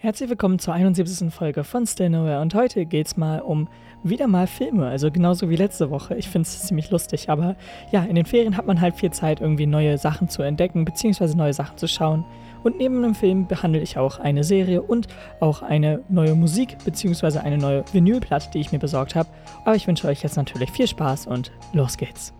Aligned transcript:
Herzlich 0.00 0.30
willkommen 0.30 0.60
zur 0.60 0.74
71. 0.74 1.34
Folge 1.34 1.64
von 1.64 1.84
Stay 1.84 2.08
Nowhere 2.08 2.40
und 2.40 2.54
heute 2.54 2.86
geht's 2.86 3.16
mal 3.16 3.40
um 3.40 3.68
wieder 4.04 4.28
mal 4.28 4.46
Filme, 4.46 4.86
also 4.86 5.10
genauso 5.10 5.50
wie 5.50 5.56
letzte 5.56 5.90
Woche. 5.90 6.14
Ich 6.14 6.28
finde 6.28 6.46
es 6.46 6.62
ziemlich 6.62 6.92
lustig, 6.92 7.28
aber 7.30 7.56
ja, 7.90 8.04
in 8.04 8.14
den 8.14 8.24
Ferien 8.24 8.56
hat 8.56 8.64
man 8.64 8.80
halt 8.80 8.94
viel 8.94 9.10
Zeit, 9.10 9.40
irgendwie 9.40 9.66
neue 9.66 9.98
Sachen 9.98 10.28
zu 10.28 10.42
entdecken, 10.42 10.84
beziehungsweise 10.84 11.36
neue 11.36 11.52
Sachen 11.52 11.78
zu 11.78 11.88
schauen. 11.88 12.24
Und 12.62 12.78
neben 12.78 13.02
dem 13.02 13.16
Film 13.16 13.48
behandle 13.48 13.80
ich 13.80 13.98
auch 13.98 14.20
eine 14.20 14.44
Serie 14.44 14.82
und 14.82 15.08
auch 15.40 15.62
eine 15.62 16.04
neue 16.08 16.36
Musik, 16.36 16.76
beziehungsweise 16.84 17.40
eine 17.40 17.58
neue 17.58 17.82
Vinylplatte, 17.92 18.50
die 18.52 18.60
ich 18.60 18.70
mir 18.70 18.78
besorgt 18.78 19.16
habe. 19.16 19.28
Aber 19.64 19.74
ich 19.74 19.88
wünsche 19.88 20.06
euch 20.06 20.22
jetzt 20.22 20.36
natürlich 20.36 20.70
viel 20.70 20.86
Spaß 20.86 21.26
und 21.26 21.50
los 21.72 21.96
geht's. 21.96 22.32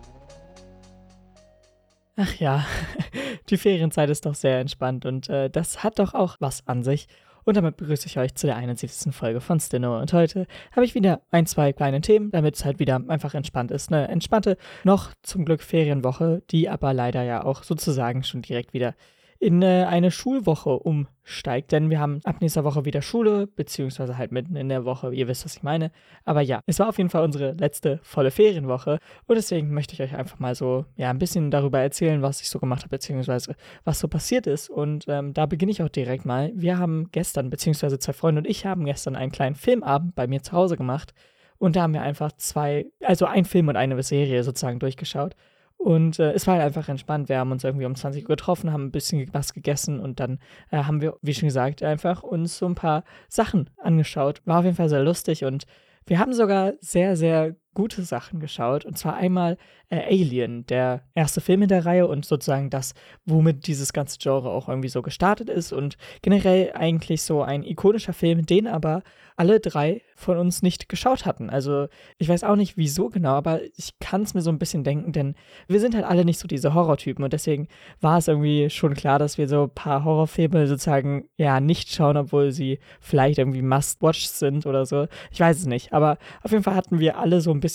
Ach 2.15 2.33
ja, 2.35 2.65
die 3.49 3.57
Ferienzeit 3.57 4.09
ist 4.09 4.25
doch 4.25 4.35
sehr 4.35 4.61
entspannt 4.61 5.05
und 5.05 5.27
äh, 5.27 5.49
das 5.49 5.83
hat 5.83 5.99
doch 5.99 6.13
auch 6.13 6.37
was 6.39 6.65
an 6.65 6.83
sich. 6.83 7.09
Und 7.49 7.55
damit 7.55 7.77
begrüße 7.77 8.05
ich 8.05 8.19
euch 8.19 8.35
zu 8.35 8.45
der 8.45 8.57
71. 8.57 9.11
Folge 9.11 9.41
von 9.41 9.59
Stino. 9.59 9.99
Und 9.99 10.13
heute 10.13 10.45
habe 10.71 10.85
ich 10.85 10.93
wieder 10.93 11.23
ein, 11.31 11.47
zwei 11.47 11.73
kleine 11.73 11.99
Themen, 11.99 12.29
damit 12.29 12.53
es 12.53 12.63
halt 12.63 12.77
wieder 12.77 13.01
einfach 13.07 13.33
entspannt 13.33 13.71
ist. 13.71 13.91
Eine 13.91 14.07
entspannte, 14.07 14.55
noch 14.83 15.15
zum 15.23 15.45
Glück 15.45 15.63
Ferienwoche, 15.63 16.43
die 16.51 16.69
aber 16.69 16.93
leider 16.93 17.23
ja 17.23 17.43
auch 17.43 17.63
sozusagen 17.63 18.23
schon 18.23 18.43
direkt 18.43 18.75
wieder 18.75 18.93
in 19.39 19.61
äh, 19.61 19.85
eine 19.87 20.11
Schulwoche 20.11 20.77
umsteigt, 20.77 21.71
denn 21.71 21.89
wir 21.89 21.99
haben 21.99 22.19
ab 22.25 22.41
nächster 22.41 22.65
Woche 22.65 22.83
wieder 22.83 23.01
Schule, 23.01 23.47
beziehungsweise 23.47 24.17
halt 24.17 24.33
mitten 24.33 24.57
in 24.57 24.67
der 24.67 24.83
Woche, 24.83 25.13
ihr 25.13 25.29
wisst, 25.29 25.45
was 25.45 25.55
ich 25.55 25.63
meine. 25.63 25.91
Aber 26.25 26.41
ja, 26.41 26.61
es 26.65 26.77
war 26.79 26.89
auf 26.89 26.97
jeden 26.97 27.09
Fall 27.09 27.23
unsere 27.23 27.53
letzte 27.53 27.99
volle 28.03 28.31
Ferienwoche 28.31 28.99
und 29.27 29.35
deswegen 29.35 29.73
möchte 29.73 29.93
ich 29.93 30.01
euch 30.01 30.13
einfach 30.13 30.39
mal 30.39 30.55
so, 30.55 30.85
ja, 30.97 31.09
ein 31.09 31.19
bisschen 31.19 31.51
darüber 31.51 31.79
erzählen, 31.79 32.21
was 32.21 32.41
ich 32.41 32.49
so 32.49 32.59
gemacht 32.59 32.81
habe, 32.81 32.89
beziehungsweise 32.89 33.55
was 33.85 33.99
so 33.99 34.09
passiert 34.09 34.45
ist. 34.45 34.69
Und 34.69 35.05
ähm, 35.07 35.33
da 35.33 35.45
beginne 35.45 35.71
ich 35.71 35.81
auch 35.81 35.89
direkt 35.89 36.25
mal. 36.25 36.51
Wir 36.53 36.77
haben 36.77 37.09
gestern, 37.13 37.49
beziehungsweise 37.49 37.97
zwei 37.97 38.13
Freunde 38.13 38.39
und 38.39 38.47
ich 38.47 38.65
haben 38.65 38.83
gestern 38.83 39.15
einen 39.15 39.31
kleinen 39.31 39.55
Filmabend 39.55 40.15
bei 40.15 40.27
mir 40.27 40.43
zu 40.43 40.51
Hause 40.51 40.75
gemacht. 40.75 41.13
Und 41.57 41.75
da 41.75 41.83
haben 41.83 41.93
wir 41.93 42.01
einfach 42.01 42.31
zwei, 42.33 42.87
also 43.03 43.25
ein 43.25 43.45
Film 43.45 43.69
und 43.69 43.77
eine 43.77 44.01
Serie 44.03 44.43
sozusagen 44.43 44.79
durchgeschaut. 44.79 45.35
Und 45.79 46.19
äh, 46.19 46.33
es 46.33 46.45
war 46.45 46.55
halt 46.55 46.65
einfach 46.65 46.89
entspannt. 46.89 47.29
Wir 47.29 47.39
haben 47.39 47.53
uns 47.53 47.63
irgendwie 47.63 47.85
um 47.85 47.95
20 47.95 48.23
Uhr 48.23 48.27
getroffen, 48.27 48.73
haben 48.73 48.87
ein 48.87 48.91
bisschen 48.91 49.33
was 49.33 49.53
gegessen 49.53 50.01
und 50.01 50.19
dann 50.19 50.39
äh, 50.71 50.83
haben 50.83 50.99
wir, 50.99 51.15
wie 51.21 51.33
schon 51.33 51.47
gesagt, 51.47 51.81
einfach 51.83 52.21
uns 52.21 52.57
so 52.57 52.65
ein 52.65 52.75
paar 52.75 53.05
Sachen 53.29 53.69
angeschaut. 53.77 54.41
War 54.43 54.59
auf 54.59 54.65
jeden 54.65 54.75
Fall 54.75 54.89
sehr 54.89 55.01
lustig 55.01 55.45
und 55.45 55.65
wir 56.05 56.19
haben 56.19 56.33
sogar 56.33 56.73
sehr, 56.81 57.15
sehr 57.15 57.55
gute 57.79 58.03
Sachen 58.03 58.41
geschaut. 58.41 58.83
Und 58.83 58.97
zwar 58.97 59.15
einmal 59.15 59.57
äh, 59.87 60.01
Alien, 60.01 60.65
der 60.65 61.03
erste 61.15 61.39
Film 61.39 61.61
in 61.61 61.69
der 61.69 61.85
Reihe 61.85 62.07
und 62.07 62.25
sozusagen 62.25 62.69
das, 62.69 62.93
womit 63.25 63.67
dieses 63.67 63.93
ganze 63.93 64.17
Genre 64.19 64.49
auch 64.49 64.67
irgendwie 64.67 64.89
so 64.89 65.01
gestartet 65.01 65.47
ist. 65.49 65.71
Und 65.71 65.95
generell 66.21 66.73
eigentlich 66.73 67.21
so 67.21 67.41
ein 67.41 67.63
ikonischer 67.63 68.11
Film, 68.11 68.45
den 68.45 68.67
aber 68.67 69.01
alle 69.39 69.61
drei 69.61 70.01
von 70.17 70.37
uns 70.37 70.61
nicht 70.61 70.89
geschaut 70.89 71.25
hatten. 71.25 71.49
Also 71.49 71.87
ich 72.17 72.27
weiß 72.27 72.43
auch 72.43 72.57
nicht 72.57 72.75
wieso 72.75 73.07
genau, 73.07 73.35
aber 73.35 73.61
ich 73.77 73.97
kann 73.99 74.23
es 74.23 74.33
mir 74.33 74.41
so 74.41 74.49
ein 74.49 74.59
bisschen 74.59 74.83
denken, 74.83 75.13
denn 75.13 75.35
wir 75.69 75.79
sind 75.79 75.95
halt 75.95 76.03
alle 76.03 76.25
nicht 76.25 76.39
so 76.39 76.47
diese 76.49 76.73
Horrortypen 76.73 77.23
und 77.23 77.31
deswegen 77.31 77.69
war 78.01 78.17
es 78.17 78.27
irgendwie 78.27 78.69
schon 78.69 78.95
klar, 78.95 79.17
dass 79.17 79.37
wir 79.37 79.47
so 79.47 79.63
ein 79.63 79.69
paar 79.69 80.03
Horrorfilme 80.03 80.67
sozusagen 80.67 81.29
ja 81.37 81.61
nicht 81.61 81.89
schauen, 81.89 82.17
obwohl 82.17 82.51
sie 82.51 82.79
vielleicht 82.99 83.39
irgendwie 83.39 83.61
Must-Watch 83.61 84.25
sind 84.25 84.65
oder 84.65 84.85
so. 84.85 85.07
Ich 85.31 85.39
weiß 85.39 85.57
es 85.57 85.67
nicht, 85.67 85.93
aber 85.93 86.17
auf 86.43 86.51
jeden 86.51 86.63
Fall 86.63 86.75
hatten 86.75 86.99
wir 86.99 87.17
alle 87.17 87.39
so 87.39 87.51
ein 87.51 87.61
bisschen 87.61 87.68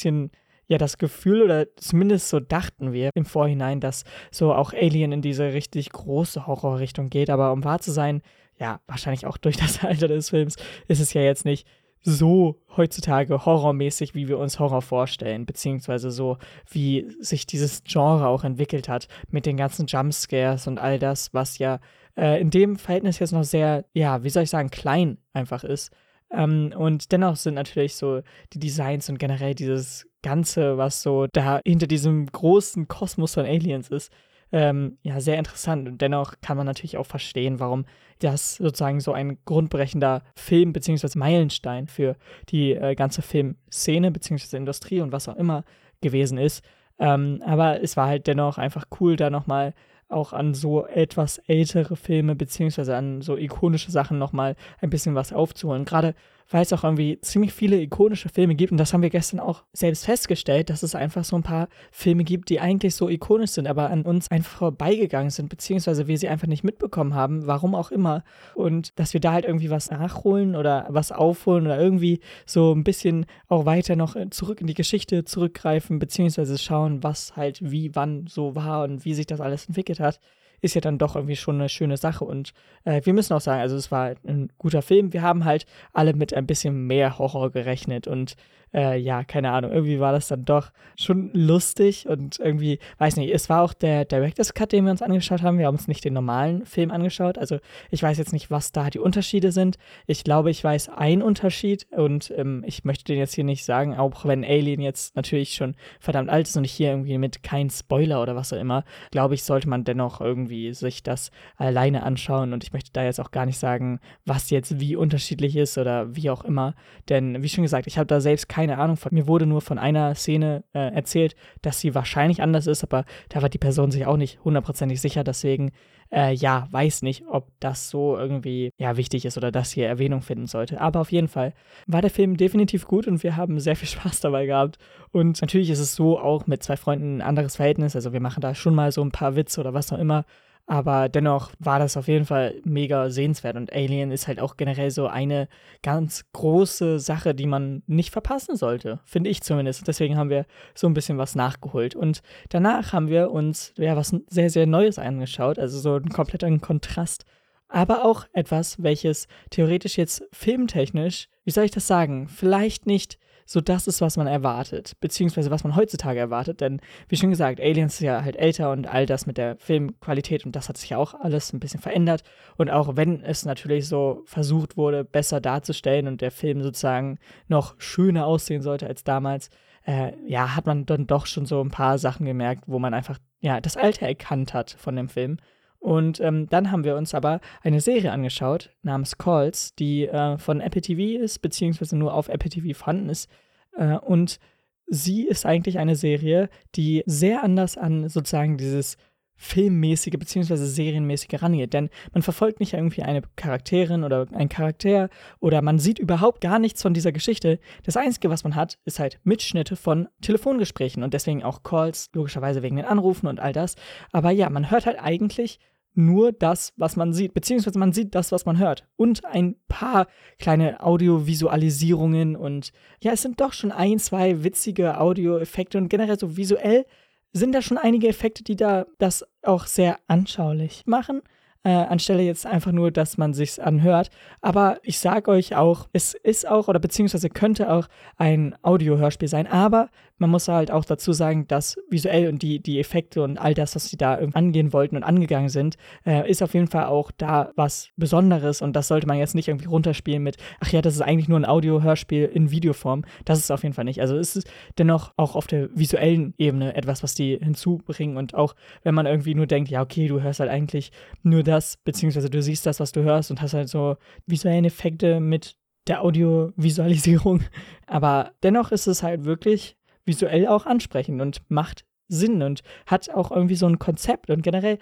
ja 0.67 0.78
das 0.78 0.98
Gefühl 0.98 1.42
oder 1.42 1.67
zumindest 1.77 2.28
so 2.28 2.41
dachten 2.41 2.92
wir 2.92 3.11
im 3.14 3.27
Vorhinein, 3.27 3.81
dass 3.81 4.05
so 4.31 4.55
auch 4.55 4.73
Alien 4.73 5.12
in 5.12 5.23
diese 5.23 5.53
richtig 5.53 5.91
große 5.91 6.47
Horrorrichtung 6.47 7.11
geht, 7.11 7.31
aber 7.31 7.53
um 7.53 7.64
wahr 7.64 7.81
zu 7.81 7.92
sein, 7.92 8.22
ja, 8.59 8.81
wahrscheinlich 8.87 9.27
auch 9.27 9.37
durch 9.37 9.56
das 9.56 9.84
Alter 9.84 10.09
des 10.09 10.31
Films, 10.31 10.56
ist 10.89 11.00
es 11.00 11.12
ja 11.12 11.22
jetzt 11.22 11.45
nicht 11.45 11.67
so 12.05 12.61
heutzutage 12.77 13.47
horrormäßig, 13.47 14.15
wie 14.15 14.28
wir 14.28 14.39
uns 14.39 14.59
Horror 14.59 14.83
vorstellen, 14.83 15.47
beziehungsweise 15.47 16.11
so, 16.11 16.37
wie 16.70 17.11
sich 17.19 17.47
dieses 17.47 17.82
Genre 17.84 18.28
auch 18.28 18.44
entwickelt 18.44 18.88
hat 18.91 19.09
mit 19.31 19.47
den 19.47 19.56
ganzen 19.56 19.87
Jumpscares 19.87 20.66
und 20.66 20.78
all 20.78 20.99
das, 20.99 21.32
was 21.32 21.56
ja 21.56 21.81
äh, 22.16 22.41
in 22.41 22.50
dem 22.50 22.76
Verhältnis 22.76 23.19
jetzt 23.19 23.32
noch 23.32 23.44
sehr, 23.44 23.87
ja, 23.94 24.22
wie 24.22 24.28
soll 24.28 24.43
ich 24.43 24.50
sagen, 24.50 24.71
klein 24.71 25.16
einfach 25.32 25.65
ist. 25.65 25.93
Ähm, 26.33 26.73
und 26.77 27.12
dennoch 27.12 27.37
sind 27.37 27.55
natürlich 27.55 27.97
so 27.97 28.23
die 28.53 28.59
Designs 28.59 29.09
und 29.09 29.19
generell 29.19 29.55
dieses 29.55 30.07
Ganze, 30.23 30.79
was 30.79 31.03
so 31.03 31.27
da 31.33 31.61
hinter 31.67 31.87
diesem 31.87 32.27
großen 32.27 32.89
Kosmos 32.89 33.35
von 33.35 33.45
Aliens 33.45 33.91
ist, 33.91 34.12
ähm, 34.53 34.99
ja, 35.03 35.21
sehr 35.21 35.39
interessant. 35.39 35.89
Und 35.89 36.01
dennoch 36.01 36.35
kann 36.41 36.57
man 36.57 36.67
natürlich 36.67 36.97
auch 36.97 37.07
verstehen, 37.07 37.61
warum 37.61 37.87
das 38.21 38.57
sozusagen 38.57 39.01
so 39.01 39.12
ein 39.12 39.39
grundbrechender 39.45 40.23
Film 40.37 40.73
bzw. 40.73 41.19
Meilenstein 41.19 41.89
für 41.89 42.17
die 42.49 42.73
äh, 42.73 42.95
ganze 42.95 43.23
Filmszene 43.23 44.11
bzw. 44.11 44.56
Industrie 44.56 45.01
und 45.01 45.12
was 45.12 45.29
auch 45.29 45.37
immer 45.37 45.65
gewesen 46.01 46.39
ist. 46.39 46.65
Ähm, 46.99 47.43
aber 47.45 47.83
es 47.83 47.97
war 47.97 48.06
halt 48.06 48.27
dennoch 48.27 48.56
einfach 48.56 48.85
cool, 49.01 49.17
da 49.17 49.29
nochmal 49.29 49.75
auch 50.14 50.32
an 50.32 50.54
so 50.54 50.86
etwas 50.86 51.38
ältere 51.47 51.97
Filme 51.97 52.34
beziehungsweise 52.34 52.97
an 52.97 53.22
so 53.22 53.36
ikonische 53.36 53.91
Sachen 53.91 54.19
nochmal 54.19 54.56
ein 54.80 54.91
bisschen 54.91 55.14
was 55.14 55.32
aufzuholen. 55.32 55.84
Gerade 55.84 56.14
weil 56.50 56.62
es 56.62 56.72
auch 56.72 56.84
irgendwie 56.84 57.19
ziemlich 57.21 57.53
viele 57.53 57.81
ikonische 57.81 58.28
Filme 58.28 58.55
gibt. 58.55 58.72
Und 58.72 58.78
das 58.78 58.93
haben 58.93 59.03
wir 59.03 59.10
gestern 59.10 59.41
auch 59.41 59.65
selbst 59.72 60.05
festgestellt, 60.05 60.71
dass 60.71 60.82
es 60.82 60.94
einfach 60.94 61.25
so 61.25 61.37
ein 61.37 61.43
paar 61.43 61.69
Filme 61.91 62.25
gibt, 62.25 62.49
die 62.49 62.60
eigentlich 62.60 62.94
so 62.94 63.09
ikonisch 63.09 63.50
sind, 63.50 63.66
aber 63.66 63.91
an 63.91 64.03
uns 64.03 64.31
einfach 64.31 64.59
vorbeigegangen 64.59 65.31
sind, 65.31 65.49
beziehungsweise 65.49 66.06
wir 66.06 66.19
sie 66.19 66.28
einfach 66.28 66.47
nicht 66.47 66.65
mitbekommen 66.65 67.15
haben, 67.15 67.47
warum 67.47 67.75
auch 67.75 67.91
immer. 67.91 68.25
Und 68.55 68.99
dass 68.99 69.12
wir 69.12 69.21
da 69.21 69.32
halt 69.32 69.44
irgendwie 69.44 69.71
was 69.71 69.91
nachholen 69.91 70.56
oder 70.56 70.87
was 70.91 71.12
aufholen 71.12 71.66
oder 71.66 71.78
irgendwie 71.78 72.21
so 72.47 72.72
ein 72.72 72.84
bisschen 72.84 73.26
auch 73.49 73.66
weiter 73.66 73.97
noch 73.97 74.16
zurück 74.31 74.61
in 74.61 74.66
die 74.66 74.75
Geschichte 74.75 75.25
zurückgreifen, 75.25 75.99
beziehungsweise 75.99 76.59
schauen, 76.59 77.03
was 77.03 77.37
halt 77.37 77.59
wie, 77.62 77.94
wann 77.94 78.26
so 78.26 78.55
war 78.55 78.84
und 78.84 79.05
wie 79.05 79.15
sich 79.15 79.26
das 79.26 79.41
alles 79.41 79.66
entwickelt 79.66 80.00
hat 80.00 80.21
ist 80.64 80.75
ja 80.75 80.80
dann 80.80 80.98
doch 80.98 81.14
irgendwie 81.14 81.36
schon 81.36 81.56
eine 81.56 81.69
schöne 81.69 81.97
Sache. 81.97 82.25
Und 82.25 82.52
äh, 82.84 83.00
wir 83.04 83.12
müssen 83.12 83.34
auch 83.34 83.41
sagen, 83.41 83.60
also 83.60 83.76
es 83.76 83.92
war 83.92 84.14
ein 84.26 84.50
guter 84.58 84.82
Film. 84.82 85.12
Wir 85.12 85.22
haben 85.22 85.44
halt 85.44 85.66
alle 85.92 86.14
mit 86.14 86.32
ein 86.34 86.47
bisschen 86.47 86.86
mehr 86.86 87.19
Horror 87.19 87.50
gerechnet 87.50 88.08
und 88.08 88.36
äh, 88.75 88.98
ja, 88.98 89.22
keine 89.22 89.52
Ahnung, 89.52 89.70
irgendwie 89.70 90.00
war 90.00 90.12
das 90.12 90.28
dann 90.28 90.44
doch 90.44 90.72
schon 90.97 91.30
lustig 91.32 92.08
und 92.08 92.41
irgendwie, 92.41 92.80
weiß 92.98 93.16
nicht, 93.16 93.32
es 93.32 93.48
war 93.48 93.62
auch 93.62 93.72
der 93.72 94.04
Director's 94.04 94.52
Cut, 94.52 94.72
den 94.72 94.84
wir 94.84 94.91
uns 94.91 95.00
angeschaut 95.00 95.42
haben. 95.42 95.58
Wir 95.58 95.66
haben 95.66 95.76
uns 95.76 95.86
nicht 95.86 96.04
den 96.04 96.14
normalen 96.14 96.66
Film 96.66 96.91
angeschaut. 96.91 97.38
Also 97.38 97.58
ich 97.91 98.02
weiß 98.02 98.19
jetzt 98.19 98.32
nicht, 98.32 98.50
was 98.50 98.72
da 98.72 98.91
die 98.91 98.98
Unterschiede 98.98 99.52
sind. 99.52 99.76
Ich 100.06 100.25
glaube, 100.25 100.50
ich 100.50 100.62
weiß 100.62 100.88
einen 100.88 101.22
Unterschied 101.22 101.86
und 101.92 102.32
ähm, 102.36 102.64
ich 102.66 102.84
möchte 102.84 103.04
den 103.04 103.19
jetzt 103.19 103.34
hier 103.34 103.44
nicht 103.44 103.64
sagen, 103.64 103.94
auch 103.94 104.25
wenn 104.25 104.44
Alien 104.44 104.81
jetzt 104.81 105.14
natürlich 105.14 105.54
schon 105.54 105.76
verdammt 106.00 106.31
alt 106.31 106.48
ist 106.48 106.56
und 106.56 106.64
ich 106.64 106.72
hier 106.72 106.91
irgendwie 106.91 107.19
mit 107.19 107.44
kein 107.44 107.70
Spoiler 107.70 108.20
oder 108.20 108.34
was 108.34 108.52
auch 108.52 108.58
immer, 108.58 108.84
glaube 109.12 109.34
ich, 109.34 109.44
sollte 109.44 109.69
man 109.69 109.84
dennoch 109.84 110.20
irgendwie 110.20 110.53
sich 110.72 111.03
das 111.03 111.31
alleine 111.56 112.03
anschauen 112.03 112.53
und 112.53 112.65
ich 112.65 112.72
möchte 112.72 112.91
da 112.92 113.03
jetzt 113.04 113.20
auch 113.20 113.31
gar 113.31 113.47
nicht 113.47 113.59
sagen, 113.59 114.00
was 114.26 114.50
jetzt 114.50 114.78
wie 114.81 114.97
unterschiedlich 114.97 115.56
ist 115.56 115.78
oder 115.78 116.15
wie 116.15 116.31
auch 116.31 116.44
immer, 116.44 116.75
denn 117.09 117.42
wie 117.42 117.48
schon 117.48 117.62
gesagt, 117.62 117.87
ich 117.87 117.98
habe 117.98 118.06
da 118.06 118.20
selbst 118.20 118.48
keine 118.48 118.75
keine 118.75 118.82
Ahnung 118.82 118.97
von. 118.97 119.14
Mir 119.14 119.26
wurde 119.26 119.47
nur 119.47 119.60
von 119.60 119.78
einer 119.78 120.14
Szene 120.14 120.64
äh, 120.72 120.94
erzählt, 120.94 121.37
dass 121.62 121.81
sie 121.81 121.94
wahrscheinlich 121.94 122.43
anders 122.43 122.66
ist, 122.66 122.82
aber 122.82 123.04
da 123.28 123.43
war 123.43 123.48
die 123.48 123.59
Person 123.59 123.91
sich 123.91 124.06
auch 124.06 124.16
nicht 124.16 124.43
hundertprozentig 124.44 125.00
sicher. 125.00 125.22
Deswegen, 125.22 125.70
äh, 126.14 126.32
ja, 126.32 126.69
weiß 126.70 127.02
nicht, 127.02 127.25
ob 127.28 127.48
das 127.58 127.91
so 127.91 128.16
irgendwie 128.16 128.70
ja 128.78 128.97
wichtig 128.97 129.25
ist 129.25 129.36
oder 129.36 129.50
das 129.50 129.72
hier 129.72 129.88
Erwähnung 129.88 130.22
finden 130.22 130.47
sollte. 130.47 130.80
Aber 130.80 131.00
auf 131.00 131.10
jeden 131.10 131.28
Fall 131.28 131.52
war 131.86 132.02
der 132.02 132.10
Film 132.10 132.36
definitiv 132.36 132.86
gut 132.86 133.08
und 133.08 133.22
wir 133.22 133.36
haben 133.36 133.58
sehr 133.58 133.76
viel 133.76 133.88
Spaß 134.00 134.20
dabei 134.20 134.47
gehabt. 134.47 134.78
Und 135.10 135.41
natürlich 135.41 135.70
ist 135.70 135.80
es 135.80 135.94
so 135.94 136.19
auch 136.19 136.47
mit 136.47 136.62
zwei 136.62 136.76
Freunden 136.76 137.19
ein 137.19 137.22
anderes 137.22 137.56
Verhältnis. 137.56 137.97
Also 137.97 138.12
wir 138.12 138.20
machen 138.20 138.41
da 138.41 138.54
schon 138.54 138.75
mal 138.75 138.92
so 138.92 139.02
ein 139.02 139.10
paar 139.10 139.34
Witze 139.34 139.60
oder 139.60 139.75
was 139.75 139.92
auch 139.92 139.98
immer. 139.98 140.25
Aber 140.66 141.10
dennoch 141.10 141.52
war 141.58 141.78
das 141.78 141.97
auf 141.97 142.08
jeden 142.08 142.25
Fall 142.25 142.54
mega 142.64 143.10
sehenswert. 143.10 143.56
Und 143.56 143.72
Alien 143.72 144.10
ist 144.10 144.26
halt 144.26 144.41
auch 144.41 144.56
generell 144.56 144.91
so 144.91 145.06
eine 145.06 145.49
ganz 145.82 146.25
große 146.32 146.99
Sache, 147.00 147.34
die 147.34 147.46
man 147.46 147.82
nicht 147.87 148.11
verpassen 148.11 148.56
sollte. 148.56 149.00
Finde 149.05 149.28
ich 149.28 149.43
zumindest. 149.43 149.87
Deswegen 149.87 150.16
haben 150.16 150.31
wir 150.31 150.46
so 150.75 150.87
ein 150.87 150.94
bisschen 150.94 151.19
was 151.19 151.34
nachgeholt. 151.34 151.94
Und 151.94 152.22
danach 152.49 152.94
haben 152.94 153.08
wir 153.08 153.31
uns 153.31 153.75
ja 153.76 153.94
was 153.94 154.16
sehr, 154.28 154.49
sehr 154.49 154.66
Neues 154.66 154.99
angeschaut. 154.99 155.58
Also 155.58 155.78
so 155.78 155.94
einen 155.94 156.08
kompletten 156.08 156.62
Kontrast. 156.62 157.25
Aber 157.69 158.05
auch 158.05 158.25
etwas, 158.32 158.82
welches 158.82 159.26
theoretisch 159.50 159.99
jetzt 159.99 160.25
filmtechnisch, 160.32 161.28
wie 161.44 161.50
soll 161.50 161.64
ich 161.64 161.72
das 161.72 161.87
sagen, 161.87 162.28
vielleicht 162.28 162.87
nicht 162.87 163.19
so 163.46 163.61
das 163.61 163.87
ist, 163.87 164.00
was 164.00 164.17
man 164.17 164.26
erwartet, 164.26 164.94
beziehungsweise 165.00 165.50
was 165.50 165.64
man 165.64 165.76
heutzutage 165.76 166.19
erwartet. 166.19 166.61
Denn, 166.61 166.81
wie 167.08 167.17
schon 167.17 167.31
gesagt, 167.31 167.61
Aliens 167.61 167.94
ist 167.94 168.00
ja 168.00 168.23
halt 168.23 168.37
älter 168.37 168.73
und 168.73 168.87
all 168.87 169.06
das 169.06 169.26
mit 169.26 169.38
der 169.38 169.56
Filmqualität 169.56 170.46
und 170.46 170.56
das 170.56 170.69
hat 170.69 170.76
sich 170.76 170.91
ja 170.91 170.99
auch 170.99 171.14
alles 171.14 171.52
ein 171.52 171.61
bisschen 171.61 171.81
verändert. 171.81 172.23
Und 172.56 172.70
auch 172.70 172.96
wenn 172.96 173.23
es 173.23 173.44
natürlich 173.44 173.88
so 173.88 174.23
versucht 174.26 174.76
wurde, 174.76 175.05
besser 175.05 175.41
darzustellen 175.41 176.08
und 176.08 176.20
der 176.20 176.31
Film 176.31 176.62
sozusagen 176.62 177.19
noch 177.49 177.75
schöner 177.79 178.26
aussehen 178.26 178.62
sollte 178.62 178.87
als 178.87 179.05
damals, 179.05 179.50
äh, 179.87 180.12
ja, 180.26 180.56
hat 180.56 180.67
man 180.67 180.87
dann 180.87 181.06
doch 181.06 181.26
schon 181.26 181.46
so 181.46 181.61
ein 181.61 181.70
paar 181.70 181.99
Sachen 181.99 182.26
gemerkt, 182.26 182.64
wo 182.67 182.79
man 182.79 182.94
einfach, 182.94 183.19
ja, 183.41 183.61
das 183.61 183.76
Alter 183.76 184.06
erkannt 184.06 184.55
hat 184.55 184.70
von 184.79 184.96
dem 184.96 185.08
Film. 185.08 185.37
Und 185.84 186.19
ähm, 186.20 186.46
dann 186.48 186.70
haben 186.70 186.82
wir 186.82 186.96
uns 186.96 187.12
aber 187.12 187.42
eine 187.62 187.78
Serie 187.78 188.10
angeschaut 188.10 188.70
namens 188.81 189.19
Calls, 189.19 189.75
die 189.75 190.06
äh, 190.06 190.38
von 190.38 190.62
Apple 190.62 190.81
TV 190.81 191.22
ist, 191.22 191.42
beziehungsweise 191.42 191.94
nur 191.94 192.14
auf 192.14 192.31
Apple 192.31 192.48
TV 192.48 192.75
vorhanden 192.75 193.10
ist. 193.10 193.28
Äh, 193.76 193.98
und 193.98 194.38
sie 194.86 195.26
ist 195.26 195.44
eigentlich 195.44 195.78
eine 195.78 195.94
Serie, 195.94 196.48
die 196.75 197.02
sehr 197.04 197.44
anders 197.44 197.76
an 197.76 198.08
sozusagen 198.08 198.56
dieses 198.56 198.96
filmmäßige 199.36 200.14
bzw. 200.14 200.56
serienmäßige 200.56 201.42
rangeht. 201.42 201.75
Denn 201.75 201.90
man 202.14 202.22
verfolgt 202.22 202.60
nicht 202.60 202.72
irgendwie 202.72 203.02
eine 203.02 203.20
Charakterin 203.36 204.04
oder 204.04 204.26
einen 204.32 204.48
Charakter 204.48 205.10
oder 205.38 205.60
man 205.60 205.78
sieht 205.78 205.98
überhaupt 205.98 206.40
gar 206.40 206.58
nichts 206.58 206.81
von 206.81 206.94
dieser 206.94 207.12
Geschichte. 207.12 207.58
Das 207.82 207.98
Einzige, 207.98 208.31
was 208.31 208.42
man 208.42 208.54
hat, 208.54 208.78
ist 208.86 209.00
halt 209.00 209.20
Mitschnitte 209.25 209.76
von 209.76 210.08
Telefongesprächen 210.22 211.02
und 211.02 211.12
deswegen 211.12 211.42
auch 211.42 211.62
Calls, 211.62 212.08
logischerweise 212.14 212.62
wegen 212.62 212.76
den 212.76 212.86
Anrufen 212.86 213.26
und 213.26 213.38
all 213.38 213.52
das. 213.52 213.75
Aber 214.12 214.31
ja, 214.31 214.48
man 214.48 214.70
hört 214.70 214.86
halt 214.86 214.98
eigentlich 214.98 215.58
nur 215.94 216.32
das, 216.32 216.73
was 216.76 216.96
man 216.96 217.12
sieht, 217.12 217.35
beziehungsweise 217.35 217.79
man 217.79 217.93
sieht 217.93 218.14
das, 218.14 218.32
was 218.32 218.46
man 218.46 218.58
hört. 218.58 218.87
Und 218.96 219.25
ein 219.25 219.56
paar 219.69 220.06
kleine 220.38 220.82
Audiovisualisierungen 220.82 222.37
und 222.37 222.73
ja, 223.02 223.12
es 223.12 223.23
sind 223.23 223.41
doch 223.41 223.52
schon 223.52 223.73
ein, 223.73 223.99
zwei 223.99 224.44
witzige 224.44 225.00
Audioeffekte 225.00 225.79
und 225.79 225.88
generell 225.88 226.19
so 226.19 226.37
visuell 226.37 226.87
sind 227.32 227.52
da 227.52 227.62
schon 227.62 227.79
einige 227.79 228.08
Effekte, 228.08 228.44
die 228.44 228.56
da 228.56 228.87
das 228.99 229.26
auch 229.43 229.67
sehr 229.67 229.99
anschaulich 230.06 230.82
machen 230.87 231.23
äh, 231.64 231.70
anstelle 231.70 232.22
jetzt 232.22 232.46
einfach 232.46 232.72
nur, 232.72 232.90
dass 232.90 233.16
man 233.19 233.34
sich's 233.34 233.58
anhört. 233.58 234.11
Aber 234.40 234.78
ich 234.82 234.99
sage 234.99 235.31
euch 235.31 235.56
auch, 235.56 235.88
es 235.93 236.14
ist 236.14 236.46
auch 236.49 236.69
oder 236.69 236.78
beziehungsweise 236.78 237.31
könnte 237.31 237.72
auch 237.72 237.88
ein 238.16 238.55
Audiohörspiel 238.62 239.28
sein, 239.28 239.46
aber 239.46 239.88
man 240.19 240.31
muss 240.31 240.46
halt 240.46 240.70
auch 240.70 240.84
dazu 240.84 241.12
sagen, 241.12 241.49
dass 241.49 241.76
visuell 241.90 242.28
und 242.28 242.40
die, 242.43 242.61
die 242.61 242.78
Effekte 242.78 243.22
und 243.22 243.37
all 243.37 243.55
das, 243.55 243.75
was 243.75 243.88
sie 243.88 243.96
da 243.96 244.14
angehen 244.14 244.72
wollten 244.72 244.96
und 244.96 245.02
angegangen 245.02 245.49
sind, 245.49 245.76
äh, 246.06 246.31
ist 246.31 246.43
auf 246.43 246.55
jeden 246.55 246.69
Fall 246.69 246.84
auch 246.84 247.11
da 247.11 247.50
was 247.56 247.90
Besonderes 247.96 248.62
und 248.62 248.75
das 248.76 248.88
sollte 248.88 249.06
man 249.06 249.19
jetzt 249.19 249.34
nicht 249.34 249.49
irgendwie 249.49 249.67
runterspielen 249.67 250.22
mit, 250.22 250.37
ach 250.60 250.70
ja, 250.70 250.82
das 250.82 250.94
ist 250.94 251.00
eigentlich 251.00 251.28
nur 251.28 251.40
ein 251.40 251.44
Audiohörspiel 251.44 252.26
in 252.26 252.50
Videoform. 252.50 253.05
Das 253.25 253.38
ist 253.38 253.50
auf 253.50 253.64
jeden 253.64 253.75
Fall 253.75 253.84
nicht. 253.84 254.00
Also 254.00 254.17
es 254.17 254.37
ist 254.37 254.49
dennoch 254.78 255.12
auch 255.17 255.34
auf 255.34 255.46
der 255.46 255.69
visuellen 255.76 256.34
Ebene 256.38 256.76
etwas, 256.76 257.02
was 257.02 257.14
die 257.14 257.38
hinzubringen 257.43 258.17
und 258.17 258.34
auch 258.34 258.55
wenn 258.82 258.94
man 258.94 259.06
irgendwie 259.06 259.34
nur 259.34 259.46
denkt, 259.46 259.70
ja, 259.70 259.82
okay, 259.82 260.06
du 260.06 260.20
hörst 260.22 260.40
halt 260.40 260.50
eigentlich 260.50 260.93
nur 261.22 261.43
das, 261.43 261.54
das, 261.55 261.77
beziehungsweise 261.79 262.31
du 262.31 262.43
siehst 262.43 262.67
das, 262.67 262.81
was 262.81 262.93
du 262.93 263.03
hörst 263.03 263.31
und 263.31 263.41
hast 263.41 263.55
halt 263.55 263.69
so 263.69 263.97
visuelle 264.27 264.67
Effekte 264.67 265.21
mit 265.21 265.56
der 265.87 266.03
Audiovisualisierung. 266.03 267.43
Aber 267.87 268.33
dennoch 268.43 268.73
ist 268.73 268.87
es 268.87 269.03
halt 269.03 269.25
wirklich 269.25 269.77
visuell 270.05 270.47
auch 270.47 270.67
ansprechend 270.67 271.21
und 271.23 271.43
macht 271.49 271.85
Sinn 272.09 272.43
und 272.43 272.62
hat 272.87 273.09
auch 273.11 273.31
irgendwie 273.31 273.55
so 273.55 273.67
ein 273.67 273.79
Konzept 273.79 274.31
und 274.31 274.43
generell 274.43 274.79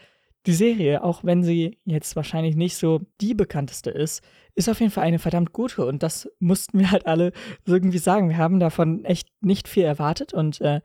die 0.46 0.54
Serie, 0.54 1.04
auch 1.04 1.22
wenn 1.22 1.44
sie 1.44 1.78
jetzt 1.84 2.16
wahrscheinlich 2.16 2.56
nicht 2.56 2.76
so 2.76 3.00
die 3.20 3.34
bekannteste 3.34 3.90
ist, 3.90 4.24
ist 4.56 4.68
auf 4.68 4.80
jeden 4.80 4.90
Fall 4.90 5.04
eine 5.04 5.20
verdammt 5.20 5.52
gute 5.52 5.86
und 5.86 6.02
das 6.02 6.28
mussten 6.40 6.80
wir 6.80 6.90
halt 6.90 7.06
alle 7.06 7.32
irgendwie 7.64 7.98
sagen. 7.98 8.28
Wir 8.28 8.38
haben 8.38 8.58
davon 8.58 9.04
echt 9.04 9.28
nicht 9.40 9.68
viel 9.68 9.84
erwartet 9.84 10.34
und 10.34 10.60
äh, 10.60 10.80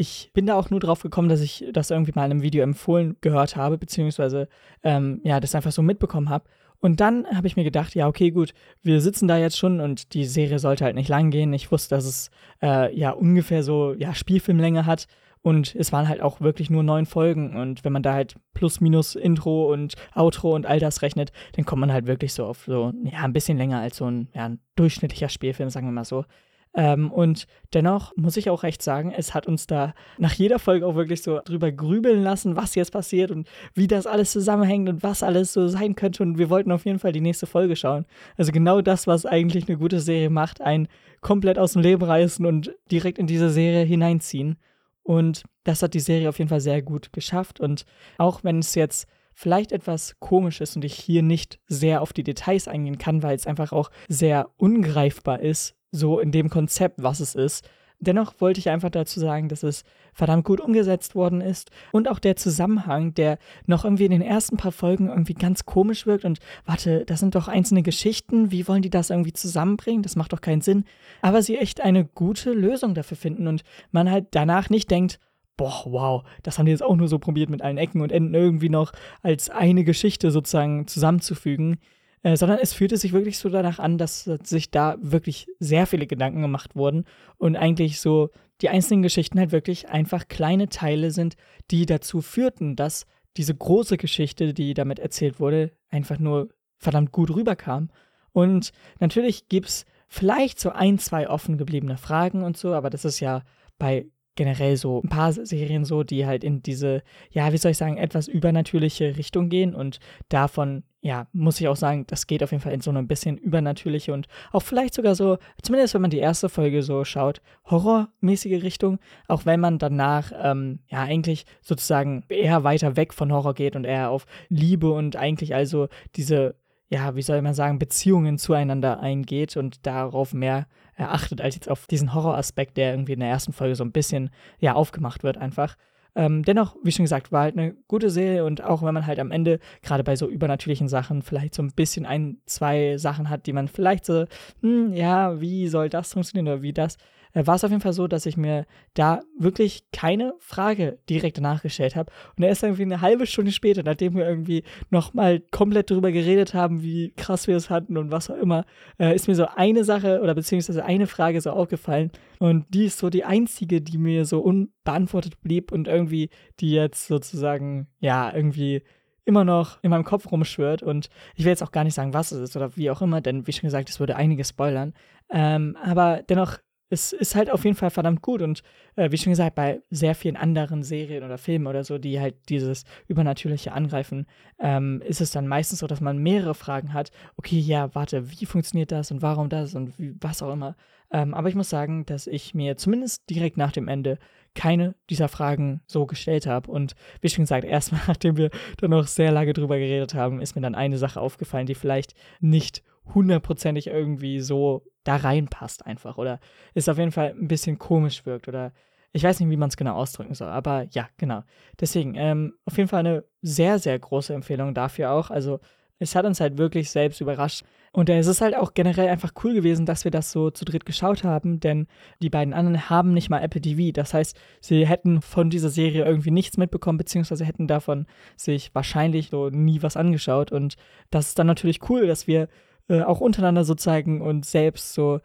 ich 0.00 0.30
bin 0.32 0.46
da 0.46 0.54
auch 0.54 0.70
nur 0.70 0.80
drauf 0.80 1.02
gekommen, 1.02 1.28
dass 1.28 1.42
ich 1.42 1.66
das 1.74 1.90
irgendwie 1.90 2.12
mal 2.14 2.24
in 2.24 2.30
einem 2.30 2.42
Video 2.42 2.62
empfohlen 2.62 3.16
gehört 3.20 3.54
habe, 3.54 3.76
beziehungsweise 3.76 4.48
ähm, 4.82 5.20
ja, 5.24 5.40
das 5.40 5.54
einfach 5.54 5.72
so 5.72 5.82
mitbekommen 5.82 6.30
habe. 6.30 6.46
Und 6.78 7.00
dann 7.00 7.26
habe 7.26 7.46
ich 7.46 7.56
mir 7.56 7.64
gedacht, 7.64 7.94
ja, 7.94 8.08
okay, 8.08 8.30
gut, 8.30 8.54
wir 8.82 9.02
sitzen 9.02 9.28
da 9.28 9.36
jetzt 9.36 9.58
schon 9.58 9.80
und 9.80 10.14
die 10.14 10.24
Serie 10.24 10.58
sollte 10.58 10.86
halt 10.86 10.94
nicht 10.94 11.10
lang 11.10 11.30
gehen. 11.30 11.52
Ich 11.52 11.70
wusste, 11.70 11.94
dass 11.94 12.06
es 12.06 12.30
äh, 12.62 12.96
ja 12.98 13.10
ungefähr 13.10 13.62
so 13.62 13.92
ja, 13.92 14.14
Spielfilmlänge 14.14 14.86
hat. 14.86 15.06
Und 15.42 15.74
es 15.74 15.92
waren 15.92 16.08
halt 16.08 16.22
auch 16.22 16.40
wirklich 16.40 16.70
nur 16.70 16.82
neun 16.82 17.04
Folgen. 17.04 17.54
Und 17.56 17.84
wenn 17.84 17.92
man 17.92 18.02
da 18.02 18.14
halt 18.14 18.36
plus 18.54 18.80
minus 18.80 19.14
Intro 19.14 19.70
und 19.70 19.94
Outro 20.14 20.54
und 20.54 20.64
all 20.64 20.80
das 20.80 21.02
rechnet, 21.02 21.32
dann 21.56 21.66
kommt 21.66 21.80
man 21.80 21.92
halt 21.92 22.06
wirklich 22.06 22.32
so 22.32 22.46
auf 22.46 22.64
so, 22.64 22.94
ja, 23.04 23.20
ein 23.20 23.34
bisschen 23.34 23.58
länger 23.58 23.80
als 23.80 23.98
so 23.98 24.06
ein, 24.06 24.28
ja, 24.34 24.46
ein 24.46 24.60
durchschnittlicher 24.76 25.28
Spielfilm, 25.28 25.68
sagen 25.68 25.86
wir 25.86 25.92
mal 25.92 26.04
so. 26.04 26.24
Ähm, 26.72 27.10
und 27.10 27.46
dennoch 27.74 28.16
muss 28.16 28.36
ich 28.36 28.48
auch 28.48 28.62
recht 28.62 28.80
sagen, 28.80 29.12
es 29.16 29.34
hat 29.34 29.46
uns 29.48 29.66
da 29.66 29.92
nach 30.18 30.34
jeder 30.34 30.60
Folge 30.60 30.86
auch 30.86 30.94
wirklich 30.94 31.22
so 31.22 31.40
drüber 31.44 31.72
grübeln 31.72 32.22
lassen, 32.22 32.54
was 32.54 32.76
jetzt 32.76 32.92
passiert 32.92 33.32
und 33.32 33.48
wie 33.74 33.88
das 33.88 34.06
alles 34.06 34.30
zusammenhängt 34.30 34.88
und 34.88 35.02
was 35.02 35.22
alles 35.22 35.52
so 35.52 35.66
sein 35.66 35.96
könnte. 35.96 36.22
Und 36.22 36.38
wir 36.38 36.48
wollten 36.48 36.70
auf 36.70 36.84
jeden 36.84 37.00
Fall 37.00 37.12
die 37.12 37.20
nächste 37.20 37.46
Folge 37.46 37.74
schauen. 37.74 38.06
Also 38.36 38.52
genau 38.52 38.82
das, 38.82 39.08
was 39.08 39.26
eigentlich 39.26 39.68
eine 39.68 39.78
gute 39.78 39.98
Serie 40.00 40.30
macht, 40.30 40.60
einen 40.60 40.86
komplett 41.20 41.58
aus 41.58 41.72
dem 41.72 41.82
Leben 41.82 42.04
reißen 42.04 42.46
und 42.46 42.72
direkt 42.90 43.18
in 43.18 43.26
diese 43.26 43.50
Serie 43.50 43.84
hineinziehen. 43.84 44.56
Und 45.02 45.42
das 45.64 45.82
hat 45.82 45.94
die 45.94 46.00
Serie 46.00 46.28
auf 46.28 46.38
jeden 46.38 46.50
Fall 46.50 46.60
sehr 46.60 46.82
gut 46.82 47.12
geschafft. 47.12 47.58
Und 47.58 47.84
auch 48.16 48.44
wenn 48.44 48.60
es 48.60 48.76
jetzt 48.76 49.08
vielleicht 49.32 49.72
etwas 49.72 50.16
komisch 50.20 50.60
ist 50.60 50.76
und 50.76 50.84
ich 50.84 50.94
hier 50.94 51.22
nicht 51.22 51.58
sehr 51.66 52.02
auf 52.02 52.12
die 52.12 52.22
Details 52.22 52.68
eingehen 52.68 52.98
kann, 52.98 53.22
weil 53.24 53.34
es 53.34 53.46
einfach 53.46 53.72
auch 53.72 53.90
sehr 54.08 54.50
ungreifbar 54.56 55.40
ist, 55.40 55.74
so 55.90 56.20
in 56.20 56.32
dem 56.32 56.50
Konzept, 56.50 57.02
was 57.02 57.20
es 57.20 57.34
ist. 57.34 57.68
Dennoch 58.02 58.34
wollte 58.38 58.60
ich 58.60 58.70
einfach 58.70 58.88
dazu 58.88 59.20
sagen, 59.20 59.50
dass 59.50 59.62
es 59.62 59.84
verdammt 60.14 60.44
gut 60.44 60.60
umgesetzt 60.60 61.14
worden 61.14 61.42
ist 61.42 61.70
und 61.92 62.08
auch 62.08 62.18
der 62.18 62.34
Zusammenhang, 62.34 63.12
der 63.12 63.38
noch 63.66 63.84
irgendwie 63.84 64.06
in 64.06 64.10
den 64.10 64.22
ersten 64.22 64.56
paar 64.56 64.72
Folgen 64.72 65.08
irgendwie 65.08 65.34
ganz 65.34 65.66
komisch 65.66 66.06
wirkt 66.06 66.24
und 66.24 66.38
warte, 66.64 67.04
das 67.04 67.20
sind 67.20 67.34
doch 67.34 67.46
einzelne 67.46 67.82
Geschichten, 67.82 68.50
wie 68.50 68.66
wollen 68.66 68.80
die 68.80 68.88
das 68.88 69.10
irgendwie 69.10 69.34
zusammenbringen? 69.34 70.02
Das 70.02 70.16
macht 70.16 70.32
doch 70.32 70.40
keinen 70.40 70.62
Sinn. 70.62 70.84
Aber 71.20 71.42
sie 71.42 71.58
echt 71.58 71.82
eine 71.82 72.06
gute 72.06 72.52
Lösung 72.52 72.94
dafür 72.94 73.18
finden 73.18 73.46
und 73.46 73.64
man 73.92 74.10
halt 74.10 74.28
danach 74.30 74.70
nicht 74.70 74.90
denkt, 74.90 75.18
boah, 75.58 75.82
wow, 75.84 76.22
das 76.42 76.58
haben 76.58 76.64
die 76.64 76.72
jetzt 76.72 76.82
auch 76.82 76.96
nur 76.96 77.08
so 77.08 77.18
probiert 77.18 77.50
mit 77.50 77.60
allen 77.60 77.76
Ecken 77.76 78.00
und 78.00 78.12
Enden 78.12 78.34
irgendwie 78.34 78.70
noch 78.70 78.92
als 79.20 79.50
eine 79.50 79.84
Geschichte 79.84 80.30
sozusagen 80.30 80.86
zusammenzufügen. 80.86 81.76
Äh, 82.22 82.36
sondern 82.36 82.58
es 82.60 82.74
fühlte 82.74 82.96
sich 82.96 83.12
wirklich 83.12 83.38
so 83.38 83.48
danach 83.48 83.78
an, 83.78 83.96
dass 83.96 84.24
sich 84.42 84.70
da 84.70 84.96
wirklich 85.00 85.46
sehr 85.58 85.86
viele 85.86 86.06
Gedanken 86.06 86.42
gemacht 86.42 86.76
wurden 86.76 87.04
und 87.38 87.56
eigentlich 87.56 88.00
so 88.00 88.28
die 88.60 88.68
einzelnen 88.68 89.02
Geschichten 89.02 89.38
halt 89.38 89.52
wirklich 89.52 89.88
einfach 89.88 90.28
kleine 90.28 90.68
Teile 90.68 91.12
sind, 91.12 91.36
die 91.70 91.86
dazu 91.86 92.20
führten, 92.20 92.76
dass 92.76 93.06
diese 93.36 93.54
große 93.54 93.96
Geschichte, 93.96 94.52
die 94.52 94.74
damit 94.74 94.98
erzählt 94.98 95.40
wurde, 95.40 95.72
einfach 95.88 96.18
nur 96.18 96.50
verdammt 96.76 97.12
gut 97.12 97.34
rüberkam. 97.34 97.90
Und 98.32 98.72
natürlich 98.98 99.48
gibt 99.48 99.68
es 99.68 99.84
vielleicht 100.08 100.60
so 100.60 100.70
ein, 100.70 100.98
zwei 100.98 101.28
offen 101.28 101.56
gebliebene 101.56 101.96
Fragen 101.96 102.42
und 102.42 102.56
so, 102.56 102.74
aber 102.74 102.90
das 102.90 103.04
ist 103.04 103.20
ja 103.20 103.42
bei 103.78 104.06
generell 104.36 104.76
so 104.76 105.00
ein 105.02 105.08
paar 105.08 105.32
Serien 105.32 105.84
so, 105.84 106.02
die 106.02 106.26
halt 106.26 106.44
in 106.44 106.62
diese, 106.62 107.02
ja, 107.30 107.52
wie 107.52 107.58
soll 107.58 107.72
ich 107.72 107.76
sagen, 107.76 107.96
etwas 107.96 108.28
übernatürliche 108.28 109.16
Richtung 109.16 109.48
gehen 109.48 109.74
und 109.74 110.00
davon, 110.28 110.82
ja, 111.02 111.26
muss 111.32 111.60
ich 111.60 111.68
auch 111.68 111.76
sagen, 111.76 112.04
das 112.08 112.26
geht 112.26 112.42
auf 112.42 112.50
jeden 112.50 112.62
Fall 112.62 112.74
in 112.74 112.82
so 112.82 112.90
eine 112.90 113.02
bisschen 113.02 113.38
übernatürliche 113.38 114.12
und 114.12 114.28
auch 114.52 114.62
vielleicht 114.62 114.94
sogar 114.94 115.14
so, 115.14 115.38
zumindest 115.62 115.94
wenn 115.94 116.02
man 116.02 116.10
die 116.10 116.18
erste 116.18 116.48
Folge 116.48 116.82
so 116.82 117.04
schaut, 117.04 117.40
horrormäßige 117.70 118.62
Richtung, 118.62 118.98
auch 119.26 119.46
wenn 119.46 119.60
man 119.60 119.78
danach, 119.78 120.32
ähm, 120.42 120.80
ja, 120.88 121.02
eigentlich 121.02 121.46
sozusagen 121.62 122.24
eher 122.28 122.64
weiter 122.64 122.96
weg 122.96 123.14
von 123.14 123.32
Horror 123.32 123.54
geht 123.54 123.76
und 123.76 123.84
eher 123.84 124.10
auf 124.10 124.26
Liebe 124.48 124.90
und 124.92 125.16
eigentlich 125.16 125.54
also 125.54 125.88
diese 126.16 126.54
ja, 126.90 127.14
wie 127.14 127.22
soll 127.22 127.40
man 127.40 127.54
sagen, 127.54 127.78
Beziehungen 127.78 128.36
zueinander 128.36 128.98
eingeht 128.98 129.56
und 129.56 129.86
darauf 129.86 130.34
mehr 130.34 130.66
erachtet, 130.96 131.40
als 131.40 131.54
jetzt 131.54 131.70
auf 131.70 131.86
diesen 131.86 132.14
Horroraspekt, 132.14 132.76
der 132.76 132.90
irgendwie 132.90 133.12
in 133.12 133.20
der 133.20 133.28
ersten 133.28 133.52
Folge 133.52 133.76
so 133.76 133.84
ein 133.84 133.92
bisschen, 133.92 134.30
ja, 134.58 134.74
aufgemacht 134.74 135.22
wird 135.22 135.38
einfach. 135.38 135.76
Ähm, 136.14 136.42
dennoch, 136.42 136.76
wie 136.82 136.92
schon 136.92 137.04
gesagt, 137.04 137.32
war 137.32 137.42
halt 137.42 137.56
eine 137.56 137.74
gute 137.88 138.10
Serie 138.10 138.44
und 138.44 138.62
auch 138.62 138.82
wenn 138.82 138.94
man 138.94 139.06
halt 139.06 139.18
am 139.18 139.30
Ende, 139.30 139.60
gerade 139.82 140.04
bei 140.04 140.16
so 140.16 140.28
übernatürlichen 140.28 140.88
Sachen, 140.88 141.22
vielleicht 141.22 141.54
so 141.54 141.62
ein 141.62 141.72
bisschen 141.72 142.06
ein, 142.06 142.38
zwei 142.46 142.96
Sachen 142.98 143.28
hat, 143.28 143.46
die 143.46 143.52
man 143.52 143.68
vielleicht 143.68 144.04
so, 144.04 144.24
hm, 144.62 144.92
ja, 144.94 145.40
wie 145.40 145.68
soll 145.68 145.88
das 145.88 146.12
funktionieren 146.12 146.52
oder 146.52 146.62
wie 146.62 146.72
das, 146.72 146.96
äh, 147.32 147.46
war 147.46 147.56
es 147.56 147.64
auf 147.64 147.70
jeden 147.70 147.82
Fall 147.82 147.92
so, 147.92 148.06
dass 148.06 148.26
ich 148.26 148.36
mir 148.36 148.66
da 148.94 149.20
wirklich 149.38 149.84
keine 149.92 150.34
Frage 150.38 150.98
direkt 151.08 151.38
danach 151.38 151.62
gestellt 151.62 151.96
habe. 151.96 152.12
Und 152.36 152.44
erst 152.44 152.62
irgendwie 152.62 152.82
eine 152.82 153.00
halbe 153.00 153.26
Stunde 153.26 153.52
später, 153.52 153.82
nachdem 153.82 154.14
wir 154.14 154.26
irgendwie 154.26 154.64
nochmal 154.90 155.40
komplett 155.50 155.90
darüber 155.90 156.12
geredet 156.12 156.54
haben, 156.54 156.82
wie 156.82 157.12
krass 157.16 157.46
wir 157.46 157.56
es 157.56 157.70
hatten 157.70 157.96
und 157.96 158.10
was 158.10 158.30
auch 158.30 158.36
immer, 158.36 158.64
äh, 158.98 159.14
ist 159.14 159.28
mir 159.28 159.34
so 159.34 159.46
eine 159.46 159.84
Sache 159.84 160.20
oder 160.22 160.34
beziehungsweise 160.34 160.84
eine 160.84 161.06
Frage 161.06 161.40
so 161.40 161.50
aufgefallen. 161.50 162.10
Und 162.38 162.66
die 162.74 162.86
ist 162.86 162.98
so 162.98 163.10
die 163.10 163.24
einzige, 163.24 163.80
die 163.80 163.98
mir 163.98 164.24
so 164.24 164.40
unbeantwortet 164.40 165.40
blieb 165.40 165.72
und 165.72 165.88
irgendwie, 165.88 166.30
die 166.60 166.72
jetzt 166.72 167.06
sozusagen, 167.06 167.88
ja, 168.00 168.34
irgendwie 168.34 168.82
immer 169.24 169.44
noch 169.44 169.78
in 169.82 169.90
meinem 169.90 170.04
Kopf 170.04 170.30
rumschwört 170.32 170.82
und 170.82 171.08
ich 171.36 171.44
will 171.44 171.50
jetzt 171.50 171.62
auch 171.62 171.72
gar 171.72 171.84
nicht 171.84 171.94
sagen, 171.94 172.14
was 172.14 172.32
es 172.32 172.40
ist 172.40 172.56
oder 172.56 172.76
wie 172.76 172.90
auch 172.90 173.02
immer, 173.02 173.20
denn 173.20 173.46
wie 173.46 173.52
schon 173.52 173.66
gesagt, 173.68 173.88
es 173.88 174.00
würde 174.00 174.16
einiges 174.16 174.48
spoilern. 174.48 174.92
Ähm, 175.30 175.76
aber 175.82 176.22
dennoch 176.28 176.58
es 176.90 177.12
ist 177.12 177.36
halt 177.36 177.50
auf 177.50 177.64
jeden 177.64 177.76
Fall 177.76 177.90
verdammt 177.90 178.20
gut 178.20 178.42
und 178.42 178.62
äh, 178.96 179.10
wie 179.10 179.16
schon 179.16 179.30
gesagt, 179.30 179.54
bei 179.54 179.80
sehr 179.90 180.14
vielen 180.14 180.36
anderen 180.36 180.82
Serien 180.82 181.22
oder 181.22 181.38
Filmen 181.38 181.68
oder 181.68 181.84
so, 181.84 181.98
die 181.98 182.20
halt 182.20 182.34
dieses 182.48 182.84
Übernatürliche 183.06 183.72
angreifen, 183.72 184.26
ähm, 184.58 185.00
ist 185.06 185.20
es 185.20 185.30
dann 185.30 185.46
meistens 185.46 185.78
so, 185.78 185.86
dass 185.86 186.00
man 186.00 186.18
mehrere 186.18 186.54
Fragen 186.54 186.92
hat. 186.92 187.10
Okay, 187.36 187.58
ja, 187.58 187.94
warte, 187.94 188.30
wie 188.30 188.44
funktioniert 188.44 188.90
das 188.90 189.10
und 189.12 189.22
warum 189.22 189.48
das 189.48 189.74
und 189.74 189.98
wie, 189.98 190.14
was 190.20 190.42
auch 190.42 190.52
immer. 190.52 190.76
Ähm, 191.12 191.32
aber 191.32 191.48
ich 191.48 191.54
muss 191.54 191.70
sagen, 191.70 192.04
dass 192.06 192.26
ich 192.26 192.54
mir 192.54 192.76
zumindest 192.76 193.28
direkt 193.30 193.56
nach 193.56 193.72
dem 193.72 193.88
Ende 193.88 194.18
keine 194.54 194.96
dieser 195.08 195.28
Fragen 195.28 195.80
so 195.86 196.06
gestellt 196.06 196.46
habe. 196.46 196.70
Und 196.70 196.94
wie 197.20 197.28
schon 197.28 197.44
gesagt, 197.44 197.64
erstmal, 197.64 198.02
nachdem 198.08 198.36
wir 198.36 198.50
dann 198.78 198.90
noch 198.90 199.06
sehr 199.06 199.30
lange 199.30 199.52
drüber 199.52 199.78
geredet 199.78 200.14
haben, 200.14 200.40
ist 200.40 200.56
mir 200.56 200.62
dann 200.62 200.74
eine 200.74 200.98
Sache 200.98 201.20
aufgefallen, 201.20 201.66
die 201.66 201.74
vielleicht 201.76 202.14
nicht 202.40 202.82
hundertprozentig 203.14 203.86
irgendwie 203.88 204.40
so 204.40 204.82
da 205.04 205.16
reinpasst 205.16 205.86
einfach 205.86 206.18
oder 206.18 206.40
es 206.74 206.88
auf 206.88 206.98
jeden 206.98 207.12
Fall 207.12 207.34
ein 207.38 207.48
bisschen 207.48 207.78
komisch 207.78 208.26
wirkt 208.26 208.48
oder 208.48 208.72
ich 209.12 209.24
weiß 209.24 209.40
nicht, 209.40 209.50
wie 209.50 209.56
man 209.56 209.68
es 209.68 209.76
genau 209.76 209.96
ausdrücken 209.96 210.34
soll, 210.34 210.48
aber 210.48 210.86
ja, 210.92 211.08
genau. 211.16 211.42
Deswegen, 211.80 212.14
ähm, 212.14 212.54
auf 212.64 212.76
jeden 212.76 212.88
Fall 212.88 213.00
eine 213.00 213.24
sehr, 213.42 213.78
sehr 213.78 213.98
große 213.98 214.32
Empfehlung 214.32 214.72
dafür 214.72 215.10
auch. 215.10 215.30
Also 215.30 215.58
es 215.98 216.14
hat 216.14 216.24
uns 216.24 216.40
halt 216.40 216.58
wirklich 216.58 216.90
selbst 216.90 217.20
überrascht. 217.20 217.64
Und 217.92 218.08
äh, 218.08 218.18
es 218.18 218.26
ist 218.26 218.40
halt 218.40 218.56
auch 218.56 218.72
generell 218.72 219.08
einfach 219.08 219.32
cool 219.42 219.52
gewesen, 219.52 219.84
dass 219.84 220.04
wir 220.04 220.10
das 220.10 220.30
so 220.30 220.50
zu 220.50 220.64
dritt 220.64 220.86
geschaut 220.86 221.24
haben, 221.24 221.60
denn 221.60 221.88
die 222.22 222.30
beiden 222.30 222.54
anderen 222.54 222.88
haben 222.88 223.12
nicht 223.12 223.30
mal 223.30 223.42
Apple 223.42 223.60
TV. 223.60 223.92
Das 223.92 224.14
heißt, 224.14 224.38
sie 224.60 224.86
hätten 224.86 225.20
von 225.22 225.50
dieser 225.50 225.70
Serie 225.70 226.04
irgendwie 226.04 226.30
nichts 226.30 226.56
mitbekommen, 226.56 226.98
beziehungsweise 226.98 227.44
hätten 227.44 227.66
davon 227.66 228.06
sich 228.36 228.74
wahrscheinlich 228.74 229.30
so 229.30 229.50
nie 229.50 229.82
was 229.82 229.96
angeschaut. 229.96 230.52
Und 230.52 230.76
das 231.10 231.28
ist 231.28 231.38
dann 231.38 231.48
natürlich 231.48 231.90
cool, 231.90 232.06
dass 232.06 232.26
wir 232.26 232.48
äh, 232.88 233.02
auch 233.02 233.20
untereinander 233.20 233.64
so 233.64 233.74
zeigen 233.74 234.20
und 234.20 234.44
selbst 234.44 234.94
so 234.94 235.20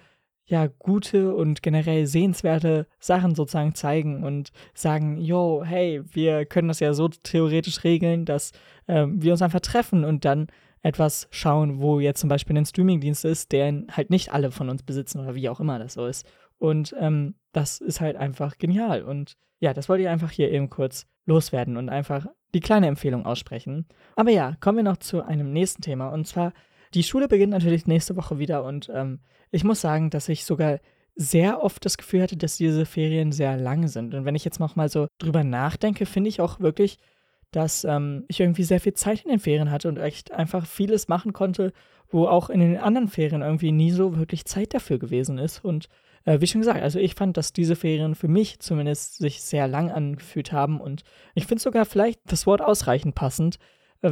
ja, 0.47 0.67
gute 0.67 1.33
und 1.33 1.63
generell 1.63 2.05
sehenswerte 2.05 2.85
Sachen 2.99 3.33
sozusagen 3.33 3.73
zeigen 3.73 4.23
und 4.23 4.51
sagen, 4.75 5.17
yo, 5.17 5.63
hey, 5.65 6.03
wir 6.13 6.45
können 6.45 6.67
das 6.67 6.79
ja 6.79 6.93
so 6.93 7.07
theoretisch 7.07 7.83
regeln, 7.83 8.25
dass 8.25 8.51
ähm, 8.87 9.21
wir 9.21 9.31
uns 9.31 9.41
einfach 9.41 9.61
treffen 9.61 10.05
und 10.05 10.23
dann 10.23 10.47
etwas 10.83 11.27
schauen, 11.31 11.79
wo 11.79 11.99
jetzt 11.99 12.19
zum 12.19 12.29
Beispiel 12.29 12.55
ein 12.55 12.65
Streamingdienst 12.65 13.25
ist, 13.25 13.51
der 13.51 13.85
halt 13.91 14.11
nicht 14.11 14.31
alle 14.31 14.51
von 14.51 14.69
uns 14.69 14.83
besitzen 14.83 15.19
oder 15.19 15.33
wie 15.33 15.49
auch 15.49 15.59
immer 15.59 15.79
das 15.79 15.93
so 15.93 16.05
ist. 16.05 16.27
Und 16.59 16.95
ähm, 16.99 17.33
das 17.51 17.79
ist 17.79 17.99
halt 17.99 18.15
einfach 18.15 18.59
genial. 18.59 19.01
Und 19.01 19.35
ja, 19.59 19.73
das 19.73 19.89
wollte 19.89 20.03
ich 20.03 20.09
einfach 20.09 20.29
hier 20.29 20.51
eben 20.51 20.69
kurz 20.69 21.07
loswerden 21.25 21.75
und 21.75 21.89
einfach 21.89 22.27
die 22.53 22.59
kleine 22.59 22.85
Empfehlung 22.85 23.25
aussprechen. 23.25 23.87
Aber 24.15 24.29
ja, 24.29 24.55
kommen 24.59 24.77
wir 24.77 24.83
noch 24.83 24.97
zu 24.97 25.23
einem 25.23 25.51
nächsten 25.51 25.81
Thema 25.81 26.09
und 26.09 26.27
zwar 26.27 26.53
die 26.95 27.03
Schule 27.03 27.27
beginnt 27.27 27.51
natürlich 27.51 27.87
nächste 27.87 28.15
Woche 28.15 28.39
wieder 28.39 28.63
und 28.63 28.89
ähm, 28.93 29.19
ich 29.51 29.63
muss 29.63 29.81
sagen, 29.81 30.09
dass 30.09 30.29
ich 30.29 30.45
sogar 30.45 30.79
sehr 31.15 31.61
oft 31.63 31.83
das 31.85 31.97
Gefühl 31.97 32.21
hatte, 32.21 32.37
dass 32.37 32.57
diese 32.57 32.85
Ferien 32.85 33.31
sehr 33.31 33.57
lang 33.57 33.87
sind. 33.87 34.13
Und 34.13 34.25
wenn 34.25 34.35
ich 34.35 34.43
jetzt 34.43 34.59
noch 34.59 34.75
mal 34.75 34.89
so 34.89 35.07
drüber 35.17 35.43
nachdenke, 35.43 36.05
finde 36.05 36.29
ich 36.29 36.41
auch 36.41 36.59
wirklich, 36.59 36.97
dass 37.51 37.85
ähm, 37.85 38.25
ich 38.27 38.39
irgendwie 38.39 38.63
sehr 38.63 38.81
viel 38.81 38.93
Zeit 38.93 39.23
in 39.23 39.29
den 39.29 39.39
Ferien 39.39 39.71
hatte 39.71 39.87
und 39.87 39.97
echt 39.97 40.31
einfach 40.31 40.65
vieles 40.65 41.07
machen 41.07 41.31
konnte, 41.31 41.71
wo 42.09 42.27
auch 42.27 42.49
in 42.49 42.59
den 42.59 42.77
anderen 42.77 43.07
Ferien 43.07 43.41
irgendwie 43.41 43.71
nie 43.71 43.91
so 43.91 44.17
wirklich 44.17 44.45
Zeit 44.45 44.73
dafür 44.73 44.99
gewesen 44.99 45.37
ist. 45.37 45.63
Und 45.63 45.87
äh, 46.25 46.41
wie 46.41 46.47
schon 46.47 46.61
gesagt, 46.61 46.81
also 46.81 46.99
ich 46.99 47.15
fand, 47.15 47.37
dass 47.37 47.53
diese 47.53 47.75
Ferien 47.75 48.15
für 48.15 48.27
mich 48.27 48.59
zumindest 48.59 49.17
sich 49.17 49.41
sehr 49.41 49.67
lang 49.67 49.91
angefühlt 49.91 50.51
haben 50.51 50.81
und 50.81 51.03
ich 51.33 51.45
finde 51.45 51.61
sogar 51.61 51.85
vielleicht 51.85 52.19
das 52.25 52.45
Wort 52.45 52.61
ausreichend 52.61 53.15
passend, 53.15 53.57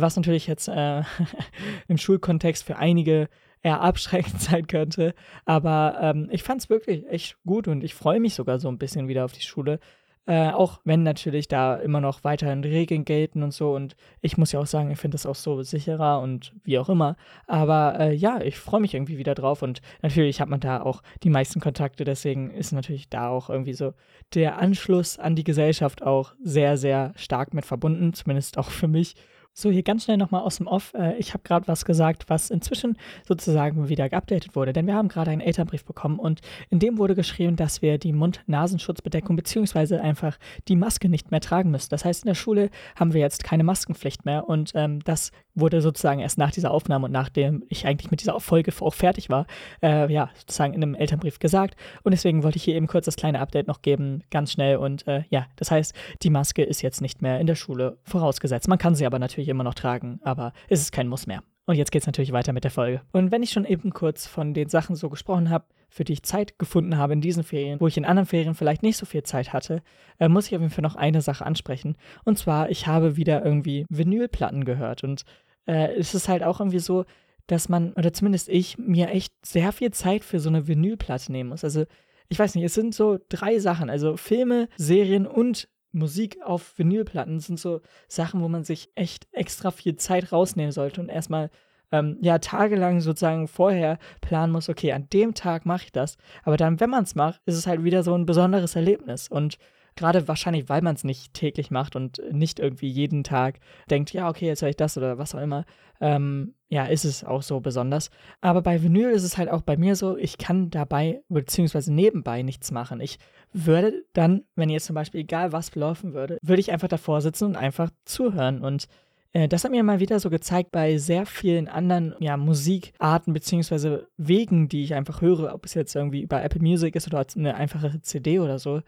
was 0.02 0.16
natürlich 0.16 0.48
jetzt 0.48 0.68
äh, 0.68 1.04
im 1.88 1.98
Schulkontext 1.98 2.64
für 2.64 2.78
einige 2.78 3.30
eher 3.64 3.82
abschreckend 3.82 4.42
sein 4.42 4.68
könnte. 4.68 5.14
Aber 5.46 5.98
ähm, 6.02 6.30
ich 6.32 6.44
fand 6.44 6.62
es 6.62 6.70
wirklich 6.70 7.08
echt 7.10 7.38
gut 7.46 7.68
und 7.68 7.84
ich 7.84 7.96
freue 7.96 8.20
mich 8.20 8.36
sogar 8.36 8.60
so 8.60 8.68
ein 8.68 8.78
bisschen 8.78 9.08
wieder 9.08 9.26
auf 9.26 9.32
die 9.32 9.42
Schule. 9.42 9.80
Äh, 10.26 10.52
auch 10.52 10.80
wenn 10.86 11.04
natürlich 11.04 11.50
da 11.50 11.76
immer 11.76 12.00
noch 12.00 12.24
weiterhin 12.24 12.64
Regeln 12.64 13.04
gelten 13.04 13.44
und 13.44 13.52
so. 13.52 13.76
Und 13.76 13.98
ich 14.22 14.38
muss 14.38 14.54
ja 14.54 14.62
auch 14.62 14.66
sagen, 14.66 14.90
ich 14.90 14.98
finde 14.98 15.16
das 15.16 15.26
auch 15.26 15.36
so 15.36 15.62
sicherer 15.64 16.22
und 16.22 16.54
wie 16.64 16.80
auch 16.80 16.88
immer. 16.88 17.18
Aber 17.46 18.00
äh, 18.00 18.14
ja, 18.14 18.40
ich 18.40 18.58
freue 18.58 18.80
mich 18.80 18.94
irgendwie 18.94 19.18
wieder 19.18 19.36
drauf. 19.36 19.62
Und 19.62 19.82
natürlich 20.02 20.40
hat 20.40 20.48
man 20.48 20.62
da 20.62 20.82
auch 20.82 21.04
die 21.24 21.30
meisten 21.30 21.60
Kontakte. 21.60 22.06
Deswegen 22.06 22.52
ist 22.52 22.72
natürlich 22.72 23.10
da 23.10 23.28
auch 23.28 23.50
irgendwie 23.50 23.74
so 23.74 23.94
der 24.34 24.60
Anschluss 24.60 25.20
an 25.20 25.36
die 25.36 25.44
Gesellschaft 25.44 26.04
auch 26.04 26.34
sehr, 26.42 26.78
sehr 26.78 27.12
stark 27.18 27.54
mit 27.54 27.66
verbunden. 27.66 28.14
Zumindest 28.14 28.58
auch 28.58 28.70
für 28.70 28.88
mich. 28.88 29.16
So, 29.56 29.70
hier 29.70 29.84
ganz 29.84 30.06
schnell 30.06 30.18
nochmal 30.18 30.42
aus 30.42 30.58
dem 30.58 30.66
Off. 30.66 30.96
Äh, 30.96 31.16
ich 31.18 31.36
habe 31.36 31.44
gerade 31.44 31.68
was 31.68 31.86
gesagt, 31.86 32.28
was 32.28 32.50
inzwischen 32.50 32.98
sozusagen 33.28 33.88
wieder 33.88 34.10
geupdatet 34.10 34.56
wurde, 34.56 34.74
denn 34.74 34.88
wir 34.88 34.96
haben 34.96 35.10
gerade 35.10 35.30
einen 35.30 35.42
Elternbrief 35.42 35.86
bekommen 35.86 36.18
und 36.18 36.42
in 36.72 36.80
dem 36.80 36.98
wurde 36.98 37.14
geschrieben, 37.14 37.56
dass 37.56 37.84
wir 37.84 38.00
die 38.00 38.14
Mund-Nasenschutzbedeckung 38.14 39.36
bzw. 39.36 39.98
einfach 39.98 40.40
die 40.68 40.76
Maske 40.76 41.08
nicht 41.08 41.30
mehr 41.30 41.40
tragen 41.40 41.70
müssen. 41.70 41.92
Das 41.92 42.04
heißt, 42.04 42.24
in 42.24 42.30
der 42.30 42.36
Schule 42.36 42.72
haben 42.96 43.14
wir 43.14 43.22
jetzt 43.22 43.44
keine 43.44 43.64
Maskenpflicht 43.64 44.26
mehr 44.26 44.50
und 44.50 44.72
ähm, 44.74 45.02
das 45.04 45.30
wurde 45.54 45.82
sozusagen 45.82 46.20
erst 46.20 46.40
nach 46.40 46.50
dieser 46.50 46.72
Aufnahme 46.72 47.06
und 47.06 47.12
nachdem 47.12 47.64
ich 47.70 47.86
eigentlich 47.86 48.10
mit 48.10 48.22
dieser 48.22 48.40
Folge 48.40 48.72
auch 48.80 48.94
fertig 48.94 49.30
war, 49.30 49.46
äh, 49.84 50.12
ja, 50.12 50.32
sozusagen 50.36 50.74
in 50.74 50.82
einem 50.82 50.96
Elternbrief 50.96 51.38
gesagt. 51.38 51.76
Und 52.02 52.12
deswegen 52.12 52.42
wollte 52.42 52.58
ich 52.58 52.64
hier 52.64 52.76
eben 52.76 52.88
kurz 52.88 53.06
das 53.06 53.16
kleine 53.16 53.40
Update 53.40 53.68
noch 53.68 53.84
geben, 53.84 54.24
ganz 54.32 54.52
schnell. 54.52 54.78
Und 54.78 55.06
äh, 55.08 55.24
ja, 55.30 55.46
das 55.58 55.70
heißt, 55.70 55.94
die 56.24 56.32
Maske 56.32 56.64
ist 56.64 56.82
jetzt 56.82 57.02
nicht 57.02 57.22
mehr 57.22 57.40
in 57.40 57.46
der 57.46 57.56
Schule 57.56 57.98
vorausgesetzt. 58.04 58.68
Man 58.68 58.80
kann 58.80 58.96
sie 58.96 59.06
aber 59.06 59.20
natürlich 59.20 59.43
immer 59.50 59.64
noch 59.64 59.74
tragen, 59.74 60.20
aber 60.24 60.54
es 60.70 60.82
ist 60.82 60.92
kein 60.92 61.08
Muss 61.08 61.28
mehr. 61.28 61.44
Und 61.66 61.76
jetzt 61.76 61.92
geht 61.92 62.02
es 62.02 62.08
natürlich 62.08 62.34
weiter 62.34 62.52
mit 62.52 62.66
der 62.66 62.72
Folge. 62.72 63.02
Und 63.14 63.32
wenn 63.32 63.42
ich 63.42 63.52
schon 63.52 63.64
eben 63.64 63.92
kurz 63.92 64.28
von 64.28 64.54
den 64.54 64.68
Sachen 64.68 64.96
so 64.96 65.10
gesprochen 65.10 65.50
habe, 65.50 65.66
für 65.90 66.04
die 66.04 66.14
ich 66.14 66.24
Zeit 66.24 66.60
gefunden 66.60 66.98
habe 66.98 67.14
in 67.14 67.22
diesen 67.22 67.44
Ferien, 67.44 67.80
wo 67.80 67.88
ich 67.88 67.98
in 67.98 68.04
anderen 68.04 68.26
Ferien 68.26 68.56
vielleicht 68.56 68.84
nicht 68.84 68.98
so 68.98 69.06
viel 69.06 69.24
Zeit 69.24 69.54
hatte, 69.54 69.82
äh, 70.20 70.28
muss 70.28 70.48
ich 70.48 70.56
auf 70.56 70.62
jeden 70.62 70.74
Fall 70.74 70.82
noch 70.82 70.96
eine 70.96 71.22
Sache 71.22 71.46
ansprechen. 71.46 71.96
Und 72.26 72.38
zwar, 72.38 72.70
ich 72.70 72.88
habe 72.88 73.16
wieder 73.16 73.46
irgendwie 73.46 73.86
Vinylplatten 73.90 74.66
gehört. 74.66 75.04
Und 75.06 75.24
äh, 75.66 75.94
es 75.96 76.14
ist 76.14 76.28
halt 76.28 76.44
auch 76.44 76.60
irgendwie 76.60 76.80
so, 76.80 77.06
dass 77.48 77.70
man, 77.70 77.94
oder 77.94 78.12
zumindest 78.12 78.50
ich, 78.50 78.78
mir 78.78 79.10
echt 79.10 79.34
sehr 79.46 79.72
viel 79.72 79.92
Zeit 79.92 80.26
für 80.26 80.40
so 80.40 80.50
eine 80.50 80.68
Vinylplatte 80.68 81.32
nehmen 81.32 81.52
muss. 81.52 81.64
Also, 81.64 81.86
ich 82.28 82.40
weiß 82.40 82.56
nicht, 82.56 82.64
es 82.64 82.74
sind 82.74 82.94
so 82.96 83.20
drei 83.30 83.60
Sachen. 83.60 83.90
Also 83.90 84.18
Filme, 84.18 84.68
Serien 84.76 85.28
und 85.28 85.70
Musik 85.94 86.38
auf 86.44 86.78
Vinylplatten 86.78 87.40
sind 87.40 87.60
so 87.60 87.82
Sachen, 88.08 88.42
wo 88.42 88.50
man 88.50 88.64
sich 88.64 88.90
echt 88.96 89.28
extra 89.32 89.72
viel 89.72 89.96
Zeit 89.96 90.32
rausnehmen 90.32 90.72
sollte 90.72 91.00
und 91.00 91.10
erstmal 91.10 91.50
ähm, 91.92 92.18
ja 92.22 92.40
tagelang 92.40 93.00
sozusagen 93.00 93.48
vorher 93.48 94.00
planen 94.20 94.52
muss, 94.52 94.68
okay, 94.68 94.92
an 94.92 95.08
dem 95.14 95.34
Tag 95.36 95.66
mache 95.66 95.86
ich 95.86 95.92
das. 95.92 96.18
Aber 96.44 96.58
dann, 96.58 96.80
wenn 96.80 96.90
man 96.90 97.04
es 97.04 97.16
macht, 97.16 97.42
ist 97.46 97.56
es 97.56 97.68
halt 97.68 97.84
wieder 97.84 98.04
so 98.04 98.16
ein 98.16 98.26
besonderes 98.26 98.76
Erlebnis. 98.76 99.28
Und 99.28 99.58
gerade 99.96 100.28
wahrscheinlich, 100.28 100.70
weil 100.70 100.82
man 100.82 100.96
es 100.96 101.04
nicht 101.04 101.34
täglich 101.34 101.72
macht 101.72 101.96
und 101.96 102.22
nicht 102.32 102.60
irgendwie 102.60 102.88
jeden 102.88 103.24
Tag 103.24 103.60
denkt, 103.90 104.14
ja, 104.14 104.30
okay, 104.30 104.48
jetzt 104.48 104.62
höre 104.62 104.70
ich 104.70 104.76
das 104.76 104.98
oder 104.98 105.18
was 105.18 105.36
auch 105.36 105.42
immer, 105.42 105.66
ähm, 106.02 106.56
ja, 106.70 106.86
ist 106.86 107.06
es 107.06 107.24
auch 107.24 107.44
so 107.44 107.60
besonders. 107.60 108.10
Aber 108.42 108.62
bei 108.62 108.82
Vinyl 108.82 109.12
ist 109.12 109.24
es 109.24 109.38
halt 109.38 109.50
auch 109.50 109.62
bei 109.62 109.78
mir 109.78 109.96
so, 109.96 110.18
ich 110.18 110.38
kann 110.38 110.70
dabei 110.70 111.22
beziehungsweise 111.30 111.94
nebenbei 111.94 112.42
nichts 112.42 112.72
machen. 112.72 113.00
Ich 113.00 113.20
würde 113.54 114.04
dann, 114.14 114.44
wenn 114.56 114.70
jetzt 114.70 114.86
zum 114.86 114.96
Beispiel 114.96 115.22
egal 115.22 115.52
was 115.52 115.74
laufen 115.76 116.14
würde, 116.14 116.38
würde 116.42 116.60
ich 116.60 116.72
einfach 116.72 116.88
davor 116.88 117.22
sitzen 117.22 117.46
und 117.46 117.56
einfach 117.56 117.90
zuhören 118.06 118.62
und 118.62 118.88
äh, 119.34 119.48
das 119.48 119.64
hat 119.64 119.72
mir 119.72 119.84
mal 119.84 120.00
wieder 120.00 120.20
so 120.20 120.30
gezeigt 120.30 120.72
bei 120.72 120.98
sehr 120.98 121.26
vielen 121.26 121.68
anderen 121.68 122.16
ja, 122.20 122.38
Musikarten 122.38 123.34
beziehungsweise 123.34 124.08
Wegen, 124.18 124.70
die 124.70 124.84
ich 124.84 124.94
einfach 124.94 125.22
höre, 125.22 125.54
ob 125.54 125.66
es 125.66 125.74
jetzt 125.74 125.96
irgendwie 125.96 126.22
über 126.22 126.44
Apple 126.44 126.62
Music 126.62 126.96
ist 126.96 127.08
oder 127.08 127.26
eine 127.36 127.56
einfache 127.56 128.02
CD 128.02 128.40
oder 128.40 128.60
so, 128.60 128.82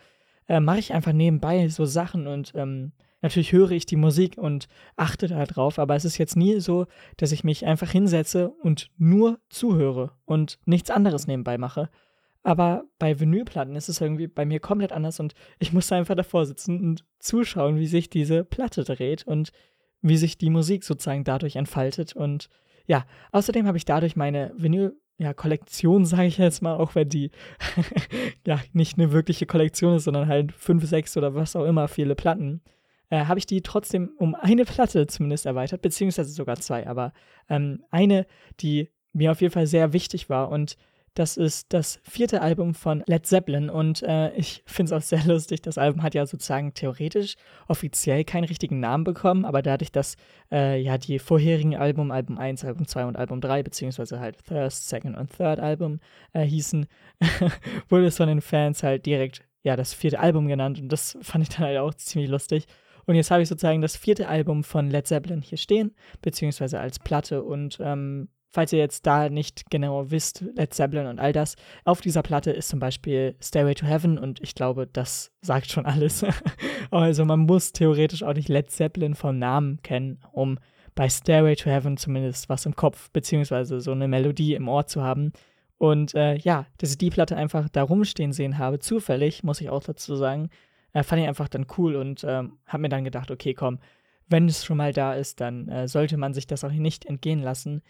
äh, 0.47 0.59
mache 0.59 0.79
ich 0.79 0.93
einfach 0.93 1.13
nebenbei 1.13 1.67
so 1.67 1.85
Sachen 1.85 2.27
und 2.27 2.51
ähm, 2.55 2.91
natürlich 3.21 3.51
höre 3.51 3.71
ich 3.71 3.85
die 3.85 3.95
Musik 3.95 4.37
und 4.37 4.67
achte 4.95 5.27
da 5.27 5.45
drauf, 5.45 5.79
aber 5.79 5.95
es 5.95 6.05
ist 6.05 6.17
jetzt 6.17 6.35
nie 6.35 6.59
so, 6.59 6.85
dass 7.17 7.31
ich 7.31 7.43
mich 7.43 7.65
einfach 7.65 7.89
hinsetze 7.89 8.49
und 8.49 8.89
nur 8.97 9.39
zuhöre 9.49 10.11
und 10.25 10.59
nichts 10.65 10.91
anderes 10.91 11.27
nebenbei 11.27 11.57
mache. 11.57 11.89
Aber 12.43 12.83
bei 12.99 13.19
Vinylplatten 13.19 13.75
ist 13.75 13.89
es 13.89 14.01
irgendwie 14.01 14.27
bei 14.27 14.45
mir 14.45 14.59
komplett 14.59 14.91
anders 14.91 15.19
und 15.19 15.33
ich 15.57 15.73
muss 15.73 15.91
einfach 15.91 16.13
davor 16.13 16.45
sitzen 16.45 16.79
und 16.79 17.03
zuschauen, 17.17 17.79
wie 17.79 17.87
sich 17.87 18.07
diese 18.11 18.43
Platte 18.43 18.83
dreht 18.83 19.25
und 19.25 19.51
wie 20.01 20.17
sich 20.17 20.37
die 20.37 20.51
Musik 20.51 20.83
sozusagen 20.83 21.23
dadurch 21.23 21.55
entfaltet. 21.55 22.15
Und 22.15 22.49
ja, 22.85 23.05
außerdem 23.31 23.65
habe 23.65 23.77
ich 23.77 23.85
dadurch 23.85 24.15
meine 24.15 24.53
Vinyl 24.55 24.95
ja, 25.17 25.33
Kollektion, 25.33 26.05
sage 26.05 26.25
ich 26.25 26.37
jetzt 26.37 26.61
mal, 26.61 26.75
auch 26.75 26.95
wenn 26.95 27.09
die 27.09 27.31
ja 28.45 28.59
nicht 28.73 28.97
eine 28.97 29.11
wirkliche 29.11 29.45
Kollektion 29.45 29.95
ist, 29.95 30.05
sondern 30.05 30.27
halt 30.27 30.51
fünf, 30.51 30.85
sechs 30.85 31.15
oder 31.15 31.35
was 31.35 31.55
auch 31.55 31.65
immer 31.65 31.87
viele 31.87 32.15
Platten, 32.15 32.61
äh, 33.09 33.25
habe 33.25 33.39
ich 33.39 33.45
die 33.45 33.61
trotzdem 33.61 34.11
um 34.17 34.35
eine 34.35 34.65
Platte 34.65 35.07
zumindest 35.07 35.45
erweitert, 35.45 35.81
beziehungsweise 35.81 36.31
sogar 36.31 36.57
zwei, 36.57 36.87
aber 36.87 37.13
ähm, 37.49 37.83
eine, 37.91 38.25
die 38.59 38.89
mir 39.13 39.31
auf 39.31 39.41
jeden 39.41 39.53
Fall 39.53 39.67
sehr 39.67 39.93
wichtig 39.93 40.29
war 40.29 40.49
und 40.49 40.75
Das 41.15 41.37
ist 41.37 41.71
das 41.71 42.01
vierte 42.03 42.41
Album 42.41 42.73
von 42.73 43.01
Led 43.07 43.25
Zeppelin 43.25 43.69
und 43.69 44.03
äh, 44.03 44.35
ich 44.35 44.63
finde 44.65 44.93
es 44.93 45.03
auch 45.03 45.05
sehr 45.05 45.23
lustig. 45.25 45.61
Das 45.61 45.77
Album 45.77 46.03
hat 46.03 46.13
ja 46.13 46.25
sozusagen 46.25 46.73
theoretisch 46.73 47.35
offiziell 47.69 48.25
keinen 48.25 48.43
richtigen 48.43 48.81
Namen 48.81 49.05
bekommen, 49.05 49.45
aber 49.45 49.61
dadurch, 49.61 49.93
dass 49.93 50.17
äh, 50.51 50.77
ja 50.77 50.97
die 50.97 51.19
vorherigen 51.19 51.73
Album, 51.77 52.11
Album 52.11 52.37
1, 52.37 52.65
Album 52.65 52.85
2 52.85 53.05
und 53.05 53.15
Album 53.15 53.39
3, 53.39 53.63
beziehungsweise 53.63 54.19
halt 54.19 54.35
First, 54.41 54.89
Second 54.89 55.15
und 55.15 55.31
Third 55.31 55.61
Album 55.61 56.01
äh, 56.33 56.43
hießen, 56.43 56.85
wurde 57.87 58.07
es 58.07 58.17
von 58.17 58.27
den 58.27 58.41
Fans 58.41 58.83
halt 58.83 59.05
direkt 59.05 59.41
ja 59.63 59.77
das 59.77 59.93
vierte 59.93 60.19
Album 60.19 60.47
genannt 60.47 60.79
und 60.81 60.89
das 60.89 61.17
fand 61.21 61.43
ich 61.43 61.55
dann 61.55 61.65
halt 61.65 61.77
auch 61.77 61.93
ziemlich 61.93 62.29
lustig. 62.29 62.65
Und 63.05 63.15
jetzt 63.15 63.31
habe 63.31 63.41
ich 63.41 63.47
sozusagen 63.47 63.81
das 63.81 63.95
vierte 63.95 64.27
Album 64.27 64.65
von 64.65 64.89
Led 64.89 65.07
Zeppelin 65.07 65.41
hier 65.41 65.57
stehen, 65.59 65.95
beziehungsweise 66.21 66.79
als 66.79 66.99
Platte 66.99 67.43
und 67.43 67.77
ähm, 67.79 68.27
falls 68.55 68.71
ihr 68.71 68.79
jetzt 68.79 69.05
da 69.05 69.29
nicht 69.29 69.69
genau 69.69 70.09
wisst, 70.11 70.45
Led 70.55 70.73
Zeppelin 70.73 71.07
und 71.07 71.19
all 71.19 71.33
das, 71.33 71.55
auf 71.83 71.99
dieser 71.99 72.23
Platte 72.23 72.51
ist 72.51 72.69
zum 72.69 72.79
Beispiel 72.79 73.35
Stairway 73.43 73.75
to 73.75 73.85
Heaven 73.85 74.17
und 74.17 74.41
ich 74.41 74.55
glaube, 74.55 74.87
das 74.87 75.33
sagt 75.41 75.69
schon 75.69 75.85
alles. 75.85 76.25
also 76.91 77.25
man 77.25 77.41
muss 77.41 77.73
theoretisch 77.73 78.23
auch 78.23 78.33
nicht 78.33 78.47
Led 78.47 78.71
Zeppelin 78.71 79.13
vom 79.13 79.37
Namen 79.37 79.81
kennen, 79.83 80.19
um 80.31 80.57
bei 80.95 81.09
Stairway 81.09 81.55
to 81.57 81.69
Heaven 81.69 81.97
zumindest 81.97 82.47
was 82.47 82.65
im 82.65 82.77
Kopf 82.77 83.11
beziehungsweise 83.11 83.81
so 83.81 83.91
eine 83.91 84.07
Melodie 84.07 84.55
im 84.55 84.69
Ohr 84.69 84.87
zu 84.87 85.03
haben. 85.03 85.33
Und 85.77 86.15
äh, 86.15 86.37
ja, 86.37 86.65
dass 86.77 86.91
ich 86.91 86.97
die 86.97 87.09
Platte 87.09 87.35
einfach 87.35 87.67
da 87.67 87.83
rumstehen 87.83 88.31
sehen 88.31 88.57
habe, 88.57 88.79
zufällig, 88.79 89.43
muss 89.43 89.59
ich 89.59 89.69
auch 89.69 89.83
dazu 89.83 90.15
sagen, 90.15 90.49
äh, 90.93 91.03
fand 91.03 91.21
ich 91.21 91.27
einfach 91.27 91.49
dann 91.49 91.67
cool 91.77 91.97
und 91.97 92.23
ähm, 92.23 92.53
habe 92.65 92.83
mir 92.83 92.89
dann 92.89 93.03
gedacht, 93.03 93.29
okay, 93.29 93.53
komm, 93.53 93.79
wenn 94.29 94.47
es 94.47 94.63
schon 94.63 94.77
mal 94.77 94.93
da 94.93 95.13
ist, 95.13 95.41
dann 95.41 95.67
äh, 95.67 95.89
sollte 95.89 96.15
man 96.15 96.33
sich 96.33 96.47
das 96.47 96.63
auch 96.63 96.71
nicht 96.71 97.05
entgehen 97.05 97.41
lassen. 97.41 97.81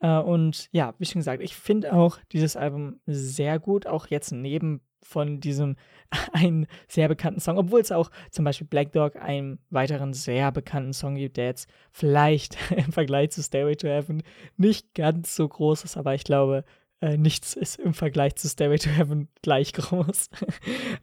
Äh, 0.00 0.18
und 0.18 0.68
ja, 0.72 0.94
wie 0.98 1.04
schon 1.04 1.20
gesagt, 1.20 1.42
ich 1.42 1.54
finde 1.54 1.92
auch 1.92 2.18
dieses 2.32 2.56
Album 2.56 3.00
sehr 3.06 3.58
gut, 3.58 3.86
auch 3.86 4.06
jetzt 4.08 4.32
neben 4.32 4.80
von 5.02 5.40
diesem 5.40 5.76
einen 6.32 6.66
sehr 6.88 7.08
bekannten 7.08 7.40
Song, 7.40 7.58
obwohl 7.58 7.80
es 7.80 7.92
auch 7.92 8.10
zum 8.30 8.44
Beispiel 8.44 8.66
Black 8.66 8.92
Dog 8.92 9.16
einen 9.16 9.58
weiteren 9.70 10.12
sehr 10.12 10.52
bekannten 10.52 10.92
Song 10.92 11.14
gibt, 11.14 11.36
der 11.36 11.46
jetzt 11.46 11.68
vielleicht 11.92 12.56
im 12.76 12.92
Vergleich 12.92 13.30
zu 13.30 13.42
Stairway 13.42 13.76
to 13.76 13.88
Heaven 13.88 14.22
nicht 14.56 14.94
ganz 14.94 15.36
so 15.36 15.48
groß 15.48 15.84
ist, 15.84 15.96
aber 15.96 16.14
ich 16.14 16.24
glaube, 16.24 16.64
äh, 17.00 17.16
nichts 17.16 17.54
ist 17.54 17.78
im 17.78 17.94
Vergleich 17.94 18.36
zu 18.36 18.48
Stairway 18.48 18.78
to 18.78 18.90
Heaven 18.90 19.28
gleich 19.42 19.72
groß. 19.74 20.30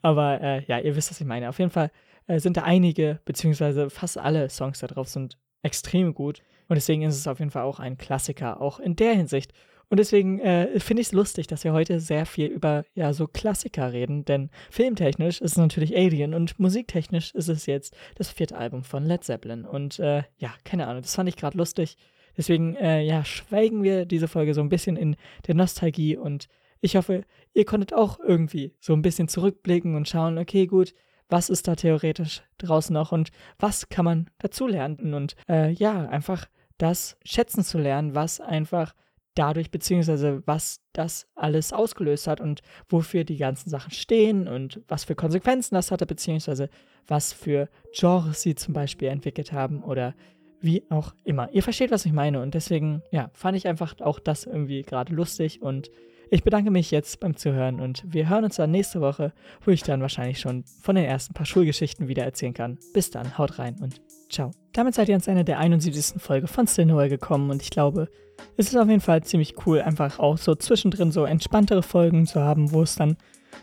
aber 0.01 0.41
äh, 0.41 0.63
ja, 0.65 0.79
ihr 0.79 0.95
wisst, 0.95 1.09
was 1.11 1.21
ich 1.21 1.27
meine. 1.27 1.49
Auf 1.49 1.59
jeden 1.59 1.71
Fall 1.71 1.91
äh, 2.27 2.39
sind 2.39 2.57
da 2.57 2.63
einige, 2.63 3.19
beziehungsweise 3.25 3.89
fast 3.89 4.17
alle 4.17 4.49
Songs 4.49 4.79
da 4.79 4.87
drauf 4.87 5.07
sind 5.07 5.37
extrem 5.67 6.13
gut. 6.13 6.41
Und 6.67 6.75
deswegen 6.75 7.03
ist 7.03 7.15
es 7.15 7.27
auf 7.27 7.39
jeden 7.39 7.51
Fall 7.51 7.63
auch 7.63 7.79
ein 7.79 7.97
Klassiker, 7.97 8.59
auch 8.61 8.79
in 8.79 8.95
der 8.95 9.13
Hinsicht. 9.13 9.53
Und 9.89 9.99
deswegen 9.99 10.39
äh, 10.39 10.79
finde 10.79 11.01
ich 11.01 11.07
es 11.07 11.13
lustig, 11.13 11.47
dass 11.47 11.63
wir 11.63 11.71
heute 11.71 12.01
sehr 12.01 12.25
viel 12.25 12.47
über 12.47 12.83
ja 12.93 13.13
so 13.13 13.25
Klassiker 13.25 13.93
reden, 13.93 14.25
denn 14.25 14.49
filmtechnisch 14.69 15.39
ist 15.39 15.51
es 15.51 15.57
natürlich 15.57 15.95
Alien 15.95 16.33
und 16.33 16.59
musiktechnisch 16.59 17.33
ist 17.33 17.47
es 17.47 17.65
jetzt 17.67 17.95
das 18.15 18.29
vierte 18.29 18.57
Album 18.57 18.83
von 18.83 19.05
Led 19.05 19.23
Zeppelin. 19.23 19.63
Und 19.63 19.99
äh, 19.99 20.23
ja, 20.39 20.53
keine 20.65 20.87
Ahnung, 20.87 21.03
das 21.03 21.15
fand 21.15 21.29
ich 21.29 21.37
gerade 21.37 21.57
lustig. 21.57 21.95
Deswegen 22.35 22.75
äh, 22.75 23.01
ja, 23.01 23.23
schweigen 23.23 23.81
wir 23.81 24.05
diese 24.05 24.27
Folge 24.27 24.53
so 24.53 24.61
ein 24.61 24.69
bisschen 24.69 24.97
in 24.97 25.15
der 25.47 25.55
Nostalgie 25.55 26.17
und 26.17 26.47
ich 26.81 26.95
hoffe, 26.95 27.23
ihr 27.53 27.65
konntet 27.65 27.93
auch 27.93 28.19
irgendwie 28.19 28.73
so 28.79 28.93
ein 28.93 29.01
bisschen 29.01 29.27
zurückblicken 29.27 29.95
und 29.95 30.07
schauen, 30.07 30.37
okay, 30.37 30.67
gut, 30.67 30.93
was 31.29 31.49
ist 31.49 31.67
da 31.67 31.75
theoretisch 31.75 32.43
draußen 32.57 32.93
noch 32.93 33.11
und 33.11 33.29
was 33.59 33.89
kann 33.89 34.05
man 34.05 34.29
dazulernen 34.39 35.13
und 35.13 35.35
äh, 35.49 35.71
ja, 35.71 36.07
einfach 36.07 36.47
das 36.77 37.17
schätzen 37.23 37.63
zu 37.63 37.77
lernen, 37.77 38.15
was 38.15 38.39
einfach 38.39 38.93
dadurch, 39.37 39.69
beziehungsweise 39.69 40.41
was 40.45 40.81
das 40.93 41.27
alles 41.35 41.73
ausgelöst 41.73 42.27
hat 42.27 42.41
und 42.41 42.61
wofür 42.89 43.23
die 43.23 43.37
ganzen 43.37 43.69
Sachen 43.69 43.91
stehen 43.91 44.47
und 44.47 44.81
was 44.87 45.03
für 45.03 45.15
Konsequenzen 45.15 45.75
das 45.75 45.91
hatte, 45.91 46.05
beziehungsweise 46.05 46.69
was 47.07 47.33
für 47.33 47.69
Genres 47.93 48.41
sie 48.41 48.55
zum 48.55 48.73
Beispiel 48.73 49.09
entwickelt 49.09 49.51
haben 49.51 49.83
oder 49.83 50.15
wie 50.59 50.83
auch 50.89 51.13
immer. 51.23 51.51
Ihr 51.51 51.61
versteht, 51.61 51.91
was 51.91 52.05
ich 52.05 52.13
meine 52.13 52.41
und 52.41 52.55
deswegen, 52.55 53.03
ja, 53.11 53.29
fand 53.33 53.57
ich 53.57 53.67
einfach 53.67 53.99
auch 54.01 54.19
das 54.19 54.45
irgendwie 54.45 54.81
gerade 54.81 55.13
lustig 55.13 55.61
und 55.61 55.91
ich 56.29 56.43
bedanke 56.43 56.71
mich 56.71 56.91
jetzt 56.91 57.19
beim 57.19 57.35
Zuhören 57.35 57.79
und 57.79 58.03
wir 58.05 58.29
hören 58.29 58.43
uns 58.43 58.55
dann 58.55 58.71
nächste 58.71 59.01
Woche, 59.01 59.33
wo 59.63 59.71
ich 59.71 59.83
dann 59.83 60.01
wahrscheinlich 60.01 60.39
schon 60.39 60.63
von 60.81 60.95
den 60.95 61.05
ersten 61.05 61.33
paar 61.33 61.45
Schulgeschichten 61.45 62.07
wieder 62.07 62.23
erzählen 62.23 62.53
kann. 62.53 62.77
Bis 62.93 63.11
dann, 63.11 63.37
haut 63.37 63.59
rein 63.59 63.75
und 63.81 64.01
ciao. 64.29 64.51
Damit 64.73 64.95
seid 64.95 65.09
ihr 65.09 65.15
ans 65.15 65.27
Ende 65.27 65.43
der 65.43 65.59
71. 65.59 66.21
Folge 66.21 66.47
von 66.47 66.67
Stillnoel 66.67 67.09
gekommen 67.09 67.49
und 67.49 67.61
ich 67.61 67.69
glaube, 67.69 68.09
es 68.55 68.67
ist 68.67 68.75
auf 68.75 68.87
jeden 68.87 69.01
Fall 69.01 69.23
ziemlich 69.23 69.55
cool, 69.65 69.81
einfach 69.81 70.19
auch 70.19 70.37
so 70.37 70.55
zwischendrin 70.55 71.11
so 71.11 71.25
entspanntere 71.25 71.83
Folgen 71.83 72.25
zu 72.27 72.41
haben, 72.41 72.71
wo 72.71 72.81
es 72.81 72.95
dann 72.95 73.17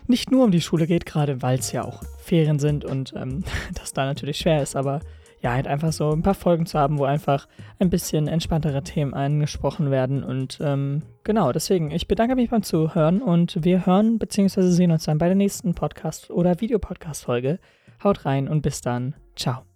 nicht 0.07 0.31
nur 0.31 0.43
um 0.43 0.51
die 0.51 0.61
Schule 0.61 0.87
geht, 0.87 1.05
gerade 1.05 1.41
weil 1.41 1.59
es 1.59 1.71
ja 1.71 1.83
auch 1.83 2.01
Ferien 2.19 2.59
sind 2.59 2.85
und 2.85 3.13
ähm, 3.15 3.43
das 3.73 3.93
da 3.93 4.05
natürlich 4.05 4.37
schwer 4.37 4.61
ist, 4.61 4.75
aber 4.75 4.99
ja, 5.45 5.53
halt 5.53 5.67
einfach 5.67 5.93
so 5.93 6.09
ein 6.09 6.23
paar 6.23 6.33
Folgen 6.33 6.65
zu 6.65 6.79
haben, 6.79 6.97
wo 6.97 7.03
einfach 7.05 7.47
ein 7.77 7.91
bisschen 7.91 8.27
entspanntere 8.27 8.81
Themen 8.81 9.13
angesprochen 9.13 9.91
werden. 9.91 10.23
Und 10.23 10.57
ähm, 10.59 11.03
genau, 11.23 11.51
deswegen, 11.51 11.91
ich 11.91 12.07
bedanke 12.07 12.35
mich 12.35 12.49
beim 12.49 12.63
Zuhören 12.63 13.21
und 13.21 13.63
wir 13.63 13.85
hören 13.85 14.17
bzw. 14.17 14.61
sehen 14.63 14.91
uns 14.91 15.03
dann 15.03 15.19
bei 15.19 15.27
der 15.27 15.35
nächsten 15.35 15.75
Podcast- 15.75 16.31
oder 16.31 16.59
Videopodcast-Folge. 16.61 17.59
Haut 18.03 18.25
rein 18.25 18.47
und 18.47 18.63
bis 18.63 18.81
dann. 18.81 19.13
Ciao. 19.35 19.74